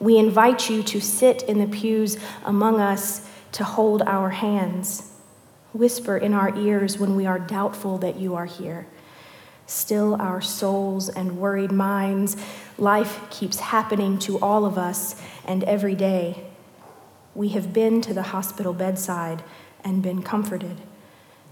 We 0.00 0.18
invite 0.18 0.68
you 0.68 0.82
to 0.82 1.00
sit 1.00 1.42
in 1.44 1.60
the 1.60 1.66
pews 1.68 2.18
among 2.44 2.80
us 2.80 3.28
to 3.52 3.62
hold 3.62 4.02
our 4.02 4.30
hands. 4.30 5.12
Whisper 5.72 6.16
in 6.16 6.34
our 6.34 6.56
ears 6.56 6.98
when 6.98 7.14
we 7.14 7.24
are 7.24 7.38
doubtful 7.38 7.98
that 7.98 8.16
you 8.16 8.34
are 8.34 8.46
here. 8.46 8.88
Still 9.66 10.16
our 10.20 10.40
souls 10.40 11.08
and 11.08 11.38
worried 11.38 11.70
minds. 11.70 12.36
Life 12.78 13.30
keeps 13.30 13.60
happening 13.60 14.18
to 14.20 14.40
all 14.40 14.64
of 14.64 14.76
us, 14.76 15.14
and 15.44 15.62
every 15.62 15.94
day 15.94 16.48
we 17.32 17.50
have 17.50 17.72
been 17.72 18.00
to 18.00 18.12
the 18.12 18.22
hospital 18.22 18.72
bedside 18.72 19.44
and 19.84 20.02
been 20.02 20.20
comforted. 20.20 20.78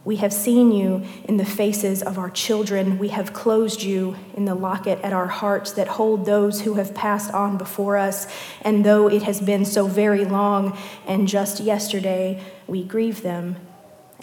We 0.08 0.16
have 0.16 0.32
seen 0.32 0.72
you 0.72 1.04
in 1.24 1.36
the 1.36 1.44
faces 1.44 2.02
of 2.02 2.16
our 2.16 2.30
children. 2.30 2.98
We 2.98 3.08
have 3.08 3.34
closed 3.34 3.82
you 3.82 4.16
in 4.34 4.46
the 4.46 4.54
locket 4.54 4.98
at 5.02 5.12
our 5.12 5.26
hearts 5.26 5.72
that 5.72 5.86
hold 5.86 6.24
those 6.24 6.62
who 6.62 6.76
have 6.76 6.94
passed 6.94 7.34
on 7.34 7.58
before 7.58 7.98
us. 7.98 8.26
And 8.62 8.86
though 8.86 9.10
it 9.10 9.24
has 9.24 9.38
been 9.38 9.66
so 9.66 9.86
very 9.86 10.24
long, 10.24 10.78
and 11.06 11.28
just 11.28 11.60
yesterday, 11.60 12.42
we 12.66 12.84
grieve 12.84 13.20
them 13.20 13.56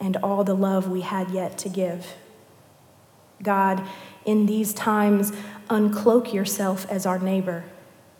and 0.01 0.17
all 0.23 0.43
the 0.43 0.55
love 0.55 0.89
we 0.89 1.01
had 1.01 1.29
yet 1.29 1.55
to 1.59 1.69
give. 1.69 2.15
God, 3.43 3.87
in 4.25 4.47
these 4.47 4.73
times, 4.73 5.33
uncloak 5.69 6.33
yourself 6.33 6.89
as 6.89 7.05
our 7.05 7.19
neighbor. 7.19 7.63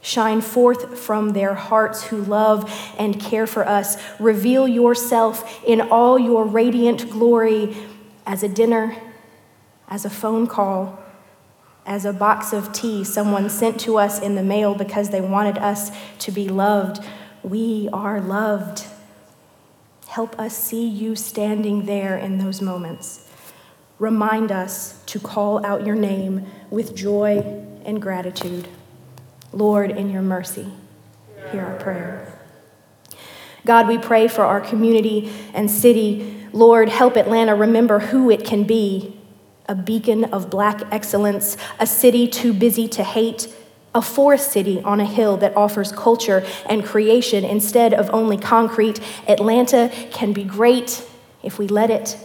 Shine 0.06 0.42
forth 0.42 1.00
from 1.00 1.32
their 1.32 1.56
hearts 1.56 2.04
who 2.04 2.18
love 2.18 2.72
and 3.00 3.20
care 3.20 3.48
for 3.48 3.68
us. 3.68 3.98
Reveal 4.20 4.68
yourself 4.68 5.66
in 5.66 5.82
all 5.82 6.20
your 6.20 6.46
radiant 6.46 7.10
glory 7.10 7.76
as 8.24 8.44
a 8.44 8.48
dinner, 8.48 8.96
as 9.88 10.06
a 10.06 10.10
phone 10.12 10.46
call, 10.46 11.04
as 11.88 12.06
a 12.06 12.14
box 12.14 12.54
of 12.54 12.72
tea 12.72 13.04
someone 13.04 13.50
sent 13.50 13.80
to 13.80 13.98
us 13.98 14.22
in 14.22 14.36
the 14.36 14.44
mail 14.44 14.76
because 14.76 15.10
they 15.10 15.22
wanted 15.22 15.58
us 15.58 15.90
to 16.20 16.32
be 16.32 16.50
loved. 16.50 17.04
We 17.42 17.90
are 17.92 18.22
loved. 18.22 18.86
Help 20.10 20.38
us 20.38 20.56
see 20.56 20.88
you 20.88 21.16
standing 21.16 21.88
there 21.88 22.16
in 22.16 22.38
those 22.38 22.62
moments. 22.62 23.28
Remind 23.98 24.52
us 24.52 25.04
to 25.08 25.20
call 25.20 25.66
out 25.66 25.84
your 25.84 25.96
name 25.96 26.46
with 26.70 26.96
joy 26.96 27.38
and 27.84 28.00
gratitude. 28.00 28.68
Lord, 29.56 29.90
in 29.90 30.10
your 30.10 30.22
mercy, 30.22 30.68
hear 31.52 31.66
our 31.66 31.78
prayer. 31.78 32.38
God, 33.66 33.88
we 33.88 33.98
pray 33.98 34.28
for 34.28 34.44
our 34.44 34.60
community 34.60 35.32
and 35.54 35.72
city. 35.72 36.46
Lord, 36.52 36.90
help 36.90 37.16
Atlanta 37.16 37.56
remember 37.56 38.00
who 38.00 38.30
it 38.30 38.44
can 38.44 38.66
be 38.66 39.18
a 39.68 39.74
beacon 39.74 40.26
of 40.26 40.50
black 40.50 40.82
excellence, 40.92 41.56
a 41.80 41.88
city 41.88 42.28
too 42.28 42.54
busy 42.54 42.88
to 42.90 43.04
hate, 43.04 43.48
a 43.96 44.02
forest 44.02 44.52
city 44.52 44.82
on 44.82 45.00
a 45.00 45.06
hill 45.06 45.38
that 45.38 45.56
offers 45.56 45.92
culture 45.94 46.46
and 46.68 46.86
creation 46.86 47.46
instead 47.46 47.94
of 47.94 48.10
only 48.14 48.38
concrete. 48.38 49.00
Atlanta 49.28 49.90
can 50.12 50.34
be 50.34 50.44
great 50.44 51.02
if 51.42 51.58
we 51.58 51.68
let 51.68 51.90
it. 51.90 52.18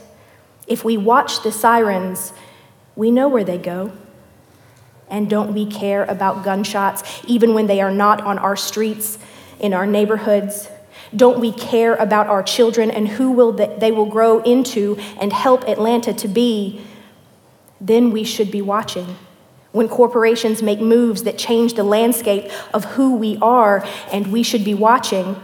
If 0.67 0.85
we 0.85 0.97
watch 0.97 1.45
the 1.45 1.53
sirens, 1.53 2.33
we 2.97 3.13
know 3.13 3.29
where 3.29 3.45
they 3.45 3.57
go. 3.57 3.93
And 5.11 5.29
don't 5.29 5.53
we 5.53 5.67
care 5.67 6.05
about 6.05 6.45
gunshots 6.45 7.03
even 7.27 7.53
when 7.53 7.67
they 7.67 7.81
are 7.81 7.91
not 7.91 8.23
on 8.23 8.39
our 8.39 8.57
streets, 8.57 9.19
in 9.59 9.75
our 9.75 9.87
neighborhoods? 9.87 10.69
Don't 11.15 11.41
we 11.41 11.53
care 11.53 11.97
about 11.97 12.29
our 12.29 12.43
children 12.43 12.91
and 12.91 13.09
who 13.09 13.33
will 13.33 13.53
they 13.53 13.91
will 13.91 14.07
grow 14.07 14.41
into 14.43 14.97
and 15.21 15.33
help 15.33 15.65
Atlanta 15.65 16.13
to 16.15 16.29
be? 16.29 16.81
Then 17.81 18.13
we 18.13 18.25
should 18.25 18.51
be 18.51 18.63
watching. 18.63 19.17
When 19.73 19.89
corporations 19.89 20.63
make 20.63 20.81
moves 20.81 21.25
that 21.25 21.39
change 21.39 21.75
the 21.75 21.85
landscape 21.85 22.51
of 22.75 22.85
who 22.85 23.17
we 23.17 23.39
are, 23.41 23.85
and 24.13 24.33
we 24.33 24.43
should 24.43 24.65
be 24.65 24.75
watching 24.75 25.37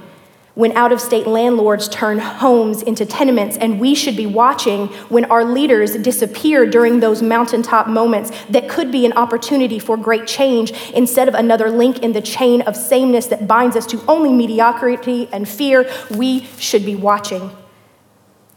when 0.57 0.75
out 0.75 0.91
of 0.91 1.03
state 1.03 1.27
landlords 1.27 1.87
turn 1.87 2.19
homes 2.19 2.81
into 2.83 3.05
tenements, 3.05 3.59
and 3.59 3.79
we 3.79 3.95
should 3.95 4.17
be 4.17 4.25
watching 4.25 4.87
when 5.11 5.27
our 5.27 5.45
leaders 5.45 5.95
disappear 5.97 6.65
during 6.65 6.99
those 6.99 7.21
mountaintop 7.21 7.87
moments 7.87 8.33
that 8.49 8.67
could 8.67 8.91
be 8.91 9.05
an 9.05 9.13
opportunity 9.13 9.79
for 9.79 9.99
great 9.99 10.27
change 10.27 10.73
instead 10.95 11.29
of 11.29 11.35
another 11.35 11.71
link 11.71 11.99
in 11.99 12.15
the 12.15 12.23
chain 12.23 12.63
of 12.63 12.75
sameness 12.75 13.27
that 13.27 13.47
binds 13.47 13.77
us 13.77 13.85
to 13.85 14.03
only 14.09 14.33
mediocrity 14.33 15.29
and 15.31 15.47
fear. 15.47 15.89
We 16.17 16.47
should 16.59 16.87
be 16.87 16.97
watching. 16.97 17.51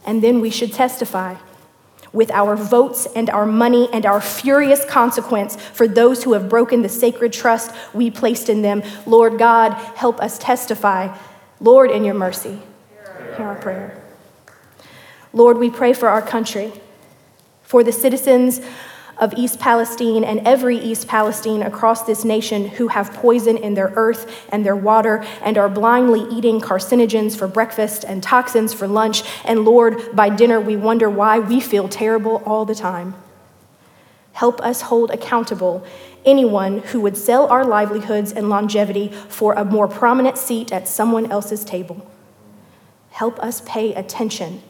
And 0.05 0.23
then 0.23 0.39
we 0.39 0.51
should 0.51 0.71
testify 0.71 1.35
with 2.13 2.31
our 2.31 2.55
votes 2.55 3.07
and 3.13 3.29
our 3.29 3.45
money 3.45 3.89
and 3.91 4.05
our 4.05 4.21
furious 4.21 4.85
consequence 4.85 5.57
for 5.57 5.85
those 5.85 6.23
who 6.23 6.31
have 6.31 6.47
broken 6.47 6.81
the 6.81 6.89
sacred 6.89 7.33
trust 7.33 7.75
we 7.93 8.09
placed 8.09 8.47
in 8.49 8.61
them. 8.61 8.81
Lord 9.05 9.37
God, 9.37 9.73
help 9.73 10.21
us 10.21 10.39
testify 10.39 11.15
Lord, 11.59 11.91
in 11.91 12.03
your 12.03 12.15
mercy, 12.15 12.59
hear 13.35 13.45
our 13.45 13.55
prayer. 13.55 14.01
Lord, 15.33 15.57
we 15.57 15.69
pray 15.69 15.93
for 15.93 16.09
our 16.09 16.21
country, 16.21 16.71
for 17.63 17.83
the 17.83 17.91
citizens 17.91 18.61
of 19.17 19.33
East 19.33 19.59
Palestine 19.59 20.23
and 20.23 20.39
every 20.47 20.77
East 20.77 21.07
Palestine 21.07 21.61
across 21.61 22.03
this 22.03 22.23
nation 22.23 22.69
who 22.69 22.87
have 22.87 23.13
poison 23.13 23.57
in 23.57 23.73
their 23.73 23.91
earth 23.95 24.47
and 24.49 24.65
their 24.65 24.75
water 24.75 25.23
and 25.41 25.57
are 25.57 25.69
blindly 25.69 26.21
eating 26.35 26.61
carcinogens 26.61 27.37
for 27.37 27.47
breakfast 27.47 28.05
and 28.05 28.23
toxins 28.23 28.73
for 28.73 28.87
lunch. 28.87 29.23
And 29.43 29.65
Lord, 29.65 30.15
by 30.15 30.29
dinner, 30.29 30.59
we 30.61 30.77
wonder 30.77 31.09
why 31.09 31.39
we 31.39 31.59
feel 31.59 31.89
terrible 31.89 32.41
all 32.45 32.63
the 32.65 32.75
time. 32.75 33.13
Help 34.39 34.61
us 34.61 34.83
hold 34.83 35.11
accountable 35.11 35.83
anyone 36.23 36.77
who 36.79 37.01
would 37.01 37.17
sell 37.17 37.47
our 37.47 37.65
livelihoods 37.65 38.31
and 38.31 38.47
longevity 38.47 39.09
for 39.27 39.51
a 39.51 39.65
more 39.65 39.85
prominent 39.85 40.37
seat 40.37 40.71
at 40.71 40.87
someone 40.87 41.29
else's 41.29 41.65
table. 41.65 42.09
Help 43.11 43.37
us 43.39 43.61
pay 43.65 43.93
attention. 43.93 44.63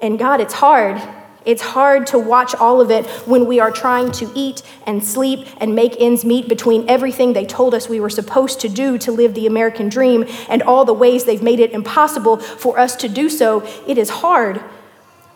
And 0.00 0.18
God, 0.18 0.40
it's 0.40 0.54
hard. 0.54 1.00
It's 1.44 1.62
hard 1.62 2.08
to 2.08 2.18
watch 2.18 2.56
all 2.56 2.80
of 2.80 2.90
it 2.90 3.06
when 3.24 3.46
we 3.46 3.60
are 3.60 3.70
trying 3.70 4.10
to 4.12 4.28
eat 4.34 4.62
and 4.84 5.04
sleep 5.04 5.46
and 5.58 5.76
make 5.76 5.94
ends 6.00 6.24
meet 6.24 6.48
between 6.48 6.90
everything 6.90 7.34
they 7.34 7.46
told 7.46 7.74
us 7.74 7.88
we 7.88 8.00
were 8.00 8.10
supposed 8.10 8.58
to 8.62 8.68
do 8.68 8.98
to 8.98 9.12
live 9.12 9.34
the 9.34 9.46
American 9.46 9.90
dream 9.90 10.24
and 10.48 10.60
all 10.60 10.84
the 10.84 10.92
ways 10.92 11.24
they've 11.24 11.40
made 11.40 11.60
it 11.60 11.70
impossible 11.70 12.38
for 12.38 12.80
us 12.80 12.96
to 12.96 13.08
do 13.08 13.28
so. 13.28 13.62
It 13.86 13.96
is 13.96 14.10
hard, 14.10 14.60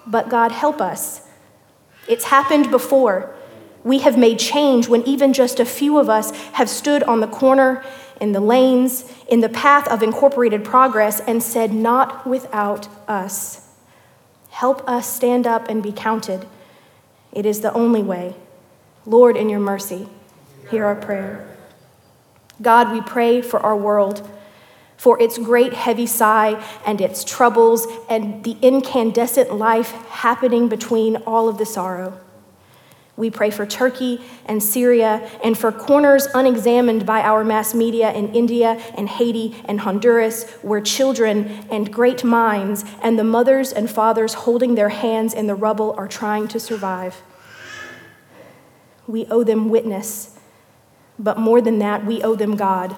but 0.05 0.29
God 0.29 0.51
help 0.51 0.81
us. 0.81 1.23
It's 2.09 2.25
happened 2.25 2.73
before. 2.73 3.36
We 3.87 4.01
have 4.01 4.19
made 4.19 4.41
change 4.41 4.89
when 4.89 5.07
even 5.07 5.33
just 5.33 5.61
a 5.61 5.65
few 5.65 5.97
of 5.99 6.11
us 6.11 6.33
have 6.55 6.69
stood 6.69 7.05
on 7.05 7.21
the 7.21 7.29
corner, 7.29 7.85
in 8.21 8.33
the 8.33 8.41
lanes, 8.41 9.05
in 9.29 9.43
the 9.43 9.49
path 9.49 9.87
of 9.87 10.03
incorporated 10.03 10.65
progress, 10.65 11.21
and 11.21 11.41
said, 11.41 11.73
Not 11.73 12.27
without 12.27 12.89
us. 13.07 13.69
Help 14.51 14.83
us 14.89 15.07
stand 15.07 15.47
up 15.47 15.69
and 15.69 15.85
be 15.85 15.93
counted. 15.93 16.49
It 17.31 17.47
is 17.47 17.61
the 17.61 17.73
only 17.75 18.03
way. 18.03 18.35
Lord, 19.05 19.37
in 19.37 19.49
your 19.49 19.61
mercy, 19.61 20.09
hear 20.69 20.85
our 20.85 20.97
prayer. 20.97 21.57
God, 22.61 22.91
we 22.91 23.01
pray 23.03 23.41
for 23.41 23.61
our 23.61 23.77
world, 23.77 24.29
for 24.97 25.23
its 25.23 25.39
great 25.39 25.75
heavy 25.75 26.07
sigh 26.07 26.61
and 26.85 27.01
its 27.01 27.23
troubles 27.23 27.87
and 28.09 28.43
the 28.43 28.57
incandescent 28.63 29.55
life 29.55 29.93
happening 30.09 30.69
between 30.69 31.19
all 31.19 31.49
of 31.49 31.59
the 31.59 31.67
sorrow. 31.67 32.19
We 33.17 33.31
pray 33.31 33.51
for 33.51 33.65
Turkey 33.65 34.21
and 34.45 34.63
Syria 34.63 35.29
and 35.43 35.57
for 35.57 35.73
corners 35.73 36.27
unexamined 36.35 37.07
by 37.07 37.23
our 37.23 37.45
mass 37.45 37.75
media 37.75 38.13
in 38.13 38.35
India 38.35 38.73
and 38.97 39.09
Haiti 39.09 39.57
and 39.65 39.81
Honduras, 39.81 40.51
where 40.61 40.83
children 40.83 41.67
and 41.71 41.91
great 41.91 42.25
minds 42.25 42.85
and 43.03 43.19
the 43.19 43.25
mothers 43.25 43.73
and 43.73 43.91
fathers 43.91 44.35
holding 44.35 44.75
their 44.75 44.91
hands 44.91 45.33
in 45.33 45.47
the 45.47 45.55
rubble 45.55 45.95
are 45.97 46.09
trying 46.09 46.47
to 46.49 46.61
survive. 46.61 47.23
We 49.07 49.25
owe 49.27 49.45
them 49.45 49.71
witness, 49.71 50.39
but 51.19 51.39
more 51.39 51.63
than 51.63 51.79
that, 51.79 52.05
we 52.05 52.23
owe 52.23 52.35
them 52.35 52.57
God. 52.57 52.97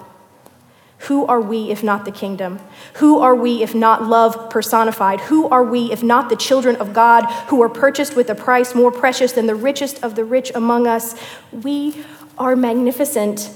Who 1.02 1.26
are 1.26 1.40
we 1.40 1.70
if 1.70 1.82
not 1.82 2.04
the 2.04 2.10
kingdom? 2.10 2.58
Who 2.94 3.20
are 3.20 3.34
we 3.34 3.62
if 3.62 3.74
not 3.74 4.02
love 4.02 4.50
personified? 4.50 5.20
Who 5.22 5.48
are 5.48 5.62
we 5.62 5.92
if 5.92 6.02
not 6.02 6.28
the 6.28 6.36
children 6.36 6.76
of 6.76 6.92
God 6.92 7.24
who 7.48 7.62
are 7.62 7.68
purchased 7.68 8.16
with 8.16 8.28
a 8.30 8.34
price 8.34 8.74
more 8.74 8.90
precious 8.90 9.32
than 9.32 9.46
the 9.46 9.54
richest 9.54 10.02
of 10.02 10.16
the 10.16 10.24
rich 10.24 10.50
among 10.54 10.86
us? 10.86 11.14
We 11.52 12.04
are 12.36 12.56
magnificent 12.56 13.50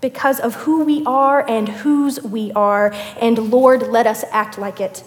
because 0.00 0.40
of 0.40 0.54
who 0.54 0.84
we 0.84 1.02
are 1.06 1.48
and 1.48 1.68
whose 1.68 2.20
we 2.22 2.52
are. 2.52 2.92
And 3.20 3.50
Lord, 3.50 3.88
let 3.88 4.06
us 4.06 4.24
act 4.32 4.58
like 4.58 4.80
it. 4.80 5.02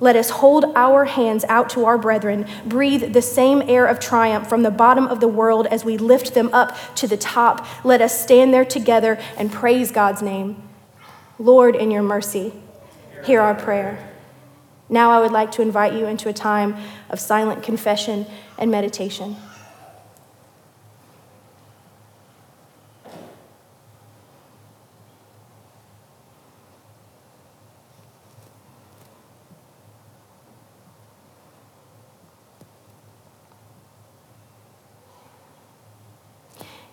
Let 0.00 0.14
us 0.14 0.30
hold 0.30 0.66
our 0.76 1.06
hands 1.06 1.44
out 1.48 1.70
to 1.70 1.84
our 1.84 1.98
brethren, 1.98 2.46
breathe 2.64 3.12
the 3.12 3.22
same 3.22 3.62
air 3.62 3.86
of 3.86 3.98
triumph 3.98 4.48
from 4.48 4.62
the 4.62 4.70
bottom 4.70 5.08
of 5.08 5.20
the 5.20 5.28
world 5.28 5.66
as 5.66 5.84
we 5.84 5.98
lift 5.98 6.34
them 6.34 6.50
up 6.52 6.76
to 6.96 7.08
the 7.08 7.16
top. 7.16 7.66
Let 7.84 8.00
us 8.00 8.20
stand 8.20 8.54
there 8.54 8.64
together 8.64 9.18
and 9.36 9.50
praise 9.50 9.90
God's 9.90 10.22
name. 10.22 10.62
Lord, 11.38 11.74
in 11.74 11.90
your 11.90 12.02
mercy, 12.02 12.52
hear 13.24 13.40
our 13.40 13.54
prayer. 13.54 14.08
Now 14.88 15.10
I 15.10 15.20
would 15.20 15.32
like 15.32 15.52
to 15.52 15.62
invite 15.62 15.92
you 15.92 16.06
into 16.06 16.28
a 16.28 16.32
time 16.32 16.76
of 17.10 17.20
silent 17.20 17.62
confession 17.62 18.26
and 18.56 18.70
meditation. 18.70 19.36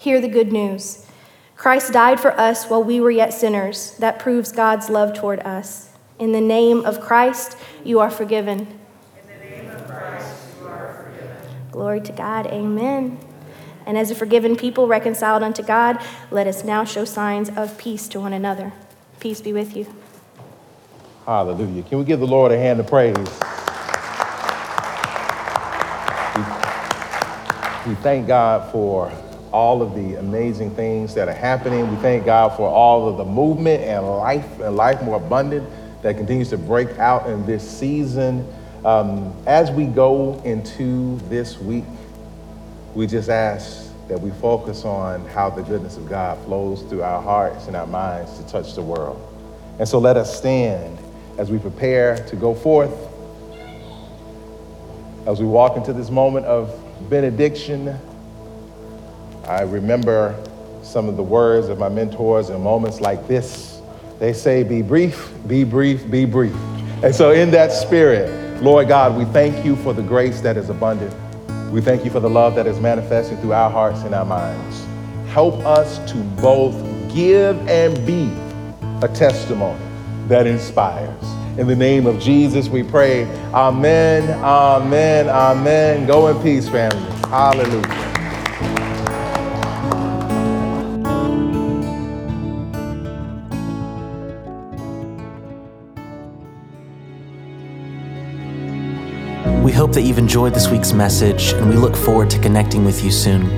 Hear 0.05 0.21
the 0.21 0.27
good 0.27 0.53
news. 0.53 1.03
Christ 1.55 1.91
died 1.91 2.19
for 2.19 2.39
us 2.39 2.65
while 2.65 2.83
we 2.83 2.99
were 2.99 3.09
yet 3.09 3.33
sinners. 3.33 3.97
That 3.97 4.19
proves 4.19 4.51
God's 4.51 4.87
love 4.87 5.15
toward 5.15 5.39
us. 5.39 5.89
In 6.19 6.31
the 6.31 6.39
name 6.39 6.85
of 6.85 7.01
Christ, 7.01 7.57
you 7.83 7.99
are 7.99 8.11
forgiven. 8.11 8.59
In 8.59 9.27
the 9.27 9.43
name 9.43 9.71
of 9.71 9.87
Christ, 9.87 10.35
you 10.61 10.67
are 10.67 10.93
forgiven. 10.93 11.37
Glory 11.71 12.01
to 12.01 12.11
God. 12.11 12.45
Amen. 12.45 13.17
And 13.87 13.97
as 13.97 14.11
a 14.11 14.15
forgiven 14.15 14.55
people 14.55 14.87
reconciled 14.87 15.41
unto 15.41 15.63
God, 15.63 15.99
let 16.29 16.45
us 16.45 16.63
now 16.63 16.83
show 16.83 17.03
signs 17.03 17.49
of 17.49 17.75
peace 17.79 18.07
to 18.09 18.19
one 18.19 18.33
another. 18.33 18.73
Peace 19.19 19.41
be 19.41 19.53
with 19.53 19.75
you. 19.75 19.87
Hallelujah. 21.25 21.81
Can 21.81 21.97
we 21.97 22.05
give 22.05 22.19
the 22.19 22.27
Lord 22.27 22.51
a 22.51 22.59
hand 22.59 22.79
of 22.79 22.85
praise? 22.85 23.17
We, 27.87 27.95
thank 28.03 28.27
God 28.27 28.71
for 28.71 29.11
all 29.55 29.81
of 29.81 29.95
the 29.95 30.15
amazing 30.15 30.69
things 30.75 31.13
that 31.13 31.29
are 31.29 31.33
happening. 31.33 31.89
We 31.89 31.95
thank 32.01 32.25
God 32.25 32.57
for 32.57 32.67
all 32.67 33.07
of 33.07 33.15
the 33.15 33.23
movement 33.23 33.81
and 33.83 34.05
life 34.05 34.59
and 34.59 34.75
life 34.75 35.01
more 35.01 35.15
abundant 35.15 35.65
that 36.01 36.17
continues 36.17 36.49
to 36.49 36.57
break 36.57 36.89
out 36.99 37.29
in 37.29 37.45
this 37.45 37.65
season. 37.65 38.45
Um, 38.83 39.33
as 39.47 39.71
we 39.71 39.85
go 39.85 40.41
into 40.43 41.17
this 41.29 41.57
week, 41.57 41.85
we 42.95 43.07
just 43.07 43.29
ask 43.29 43.89
that 44.09 44.19
we 44.19 44.29
focus 44.41 44.83
on 44.83 45.25
how 45.27 45.49
the 45.49 45.63
goodness 45.63 45.95
of 45.95 46.09
God 46.09 46.37
flows 46.43 46.81
through 46.83 47.03
our 47.03 47.21
hearts 47.21 47.67
and 47.67 47.77
our 47.77 47.87
minds 47.87 48.37
to 48.37 48.45
touch 48.47 48.75
the 48.75 48.81
world. 48.81 49.25
And 49.79 49.87
so 49.87 49.99
let 49.99 50.17
us 50.17 50.37
stand 50.37 50.99
as 51.37 51.49
we 51.49 51.59
prepare 51.59 52.17
to 52.27 52.35
go 52.35 52.53
forth, 52.53 52.93
as 55.25 55.39
we 55.39 55.47
walk 55.47 55.77
into 55.77 55.93
this 55.93 56.09
moment 56.09 56.45
of 56.45 56.77
benediction 57.09 57.97
I 59.47 59.61
remember 59.61 60.35
some 60.81 61.07
of 61.07 61.17
the 61.17 61.23
words 61.23 61.69
of 61.69 61.77
my 61.77 61.89
mentors 61.89 62.49
in 62.49 62.61
moments 62.61 62.99
like 62.99 63.27
this. 63.27 63.79
They 64.19 64.33
say, 64.33 64.63
Be 64.63 64.81
brief, 64.81 65.31
be 65.47 65.63
brief, 65.63 66.09
be 66.09 66.25
brief. 66.25 66.55
And 67.03 67.13
so, 67.13 67.31
in 67.31 67.51
that 67.51 67.71
spirit, 67.71 68.61
Lord 68.63 68.87
God, 68.87 69.15
we 69.15 69.25
thank 69.25 69.63
you 69.63 69.75
for 69.77 69.93
the 69.93 70.01
grace 70.01 70.41
that 70.41 70.57
is 70.57 70.69
abundant. 70.69 71.13
We 71.71 71.81
thank 71.81 72.05
you 72.05 72.11
for 72.11 72.19
the 72.19 72.29
love 72.29 72.55
that 72.55 72.65
is 72.65 72.79
manifesting 72.79 73.37
through 73.37 73.53
our 73.53 73.69
hearts 73.69 74.01
and 74.01 74.15
our 74.15 74.25
minds. 74.25 74.83
Help 75.31 75.55
us 75.65 75.99
to 76.11 76.17
both 76.41 76.73
give 77.13 77.55
and 77.67 77.95
be 78.07 78.31
a 79.05 79.13
testimony 79.13 79.79
that 80.27 80.47
inspires. 80.47 81.23
In 81.59 81.67
the 81.67 81.75
name 81.75 82.07
of 82.07 82.19
Jesus, 82.19 82.67
we 82.67 82.81
pray. 82.81 83.25
Amen, 83.53 84.29
amen, 84.43 85.29
amen. 85.29 86.07
Go 86.07 86.27
in 86.27 86.41
peace, 86.41 86.67
family. 86.67 86.99
Hallelujah. 87.29 88.04
That 99.95 100.03
you've 100.03 100.17
enjoyed 100.17 100.53
this 100.53 100.69
week's 100.69 100.93
message, 100.93 101.51
and 101.53 101.69
we 101.69 101.75
look 101.75 101.95
forward 101.95 102.29
to 102.29 102.39
connecting 102.39 102.85
with 102.85 103.03
you 103.03 103.11
soon. 103.11 103.49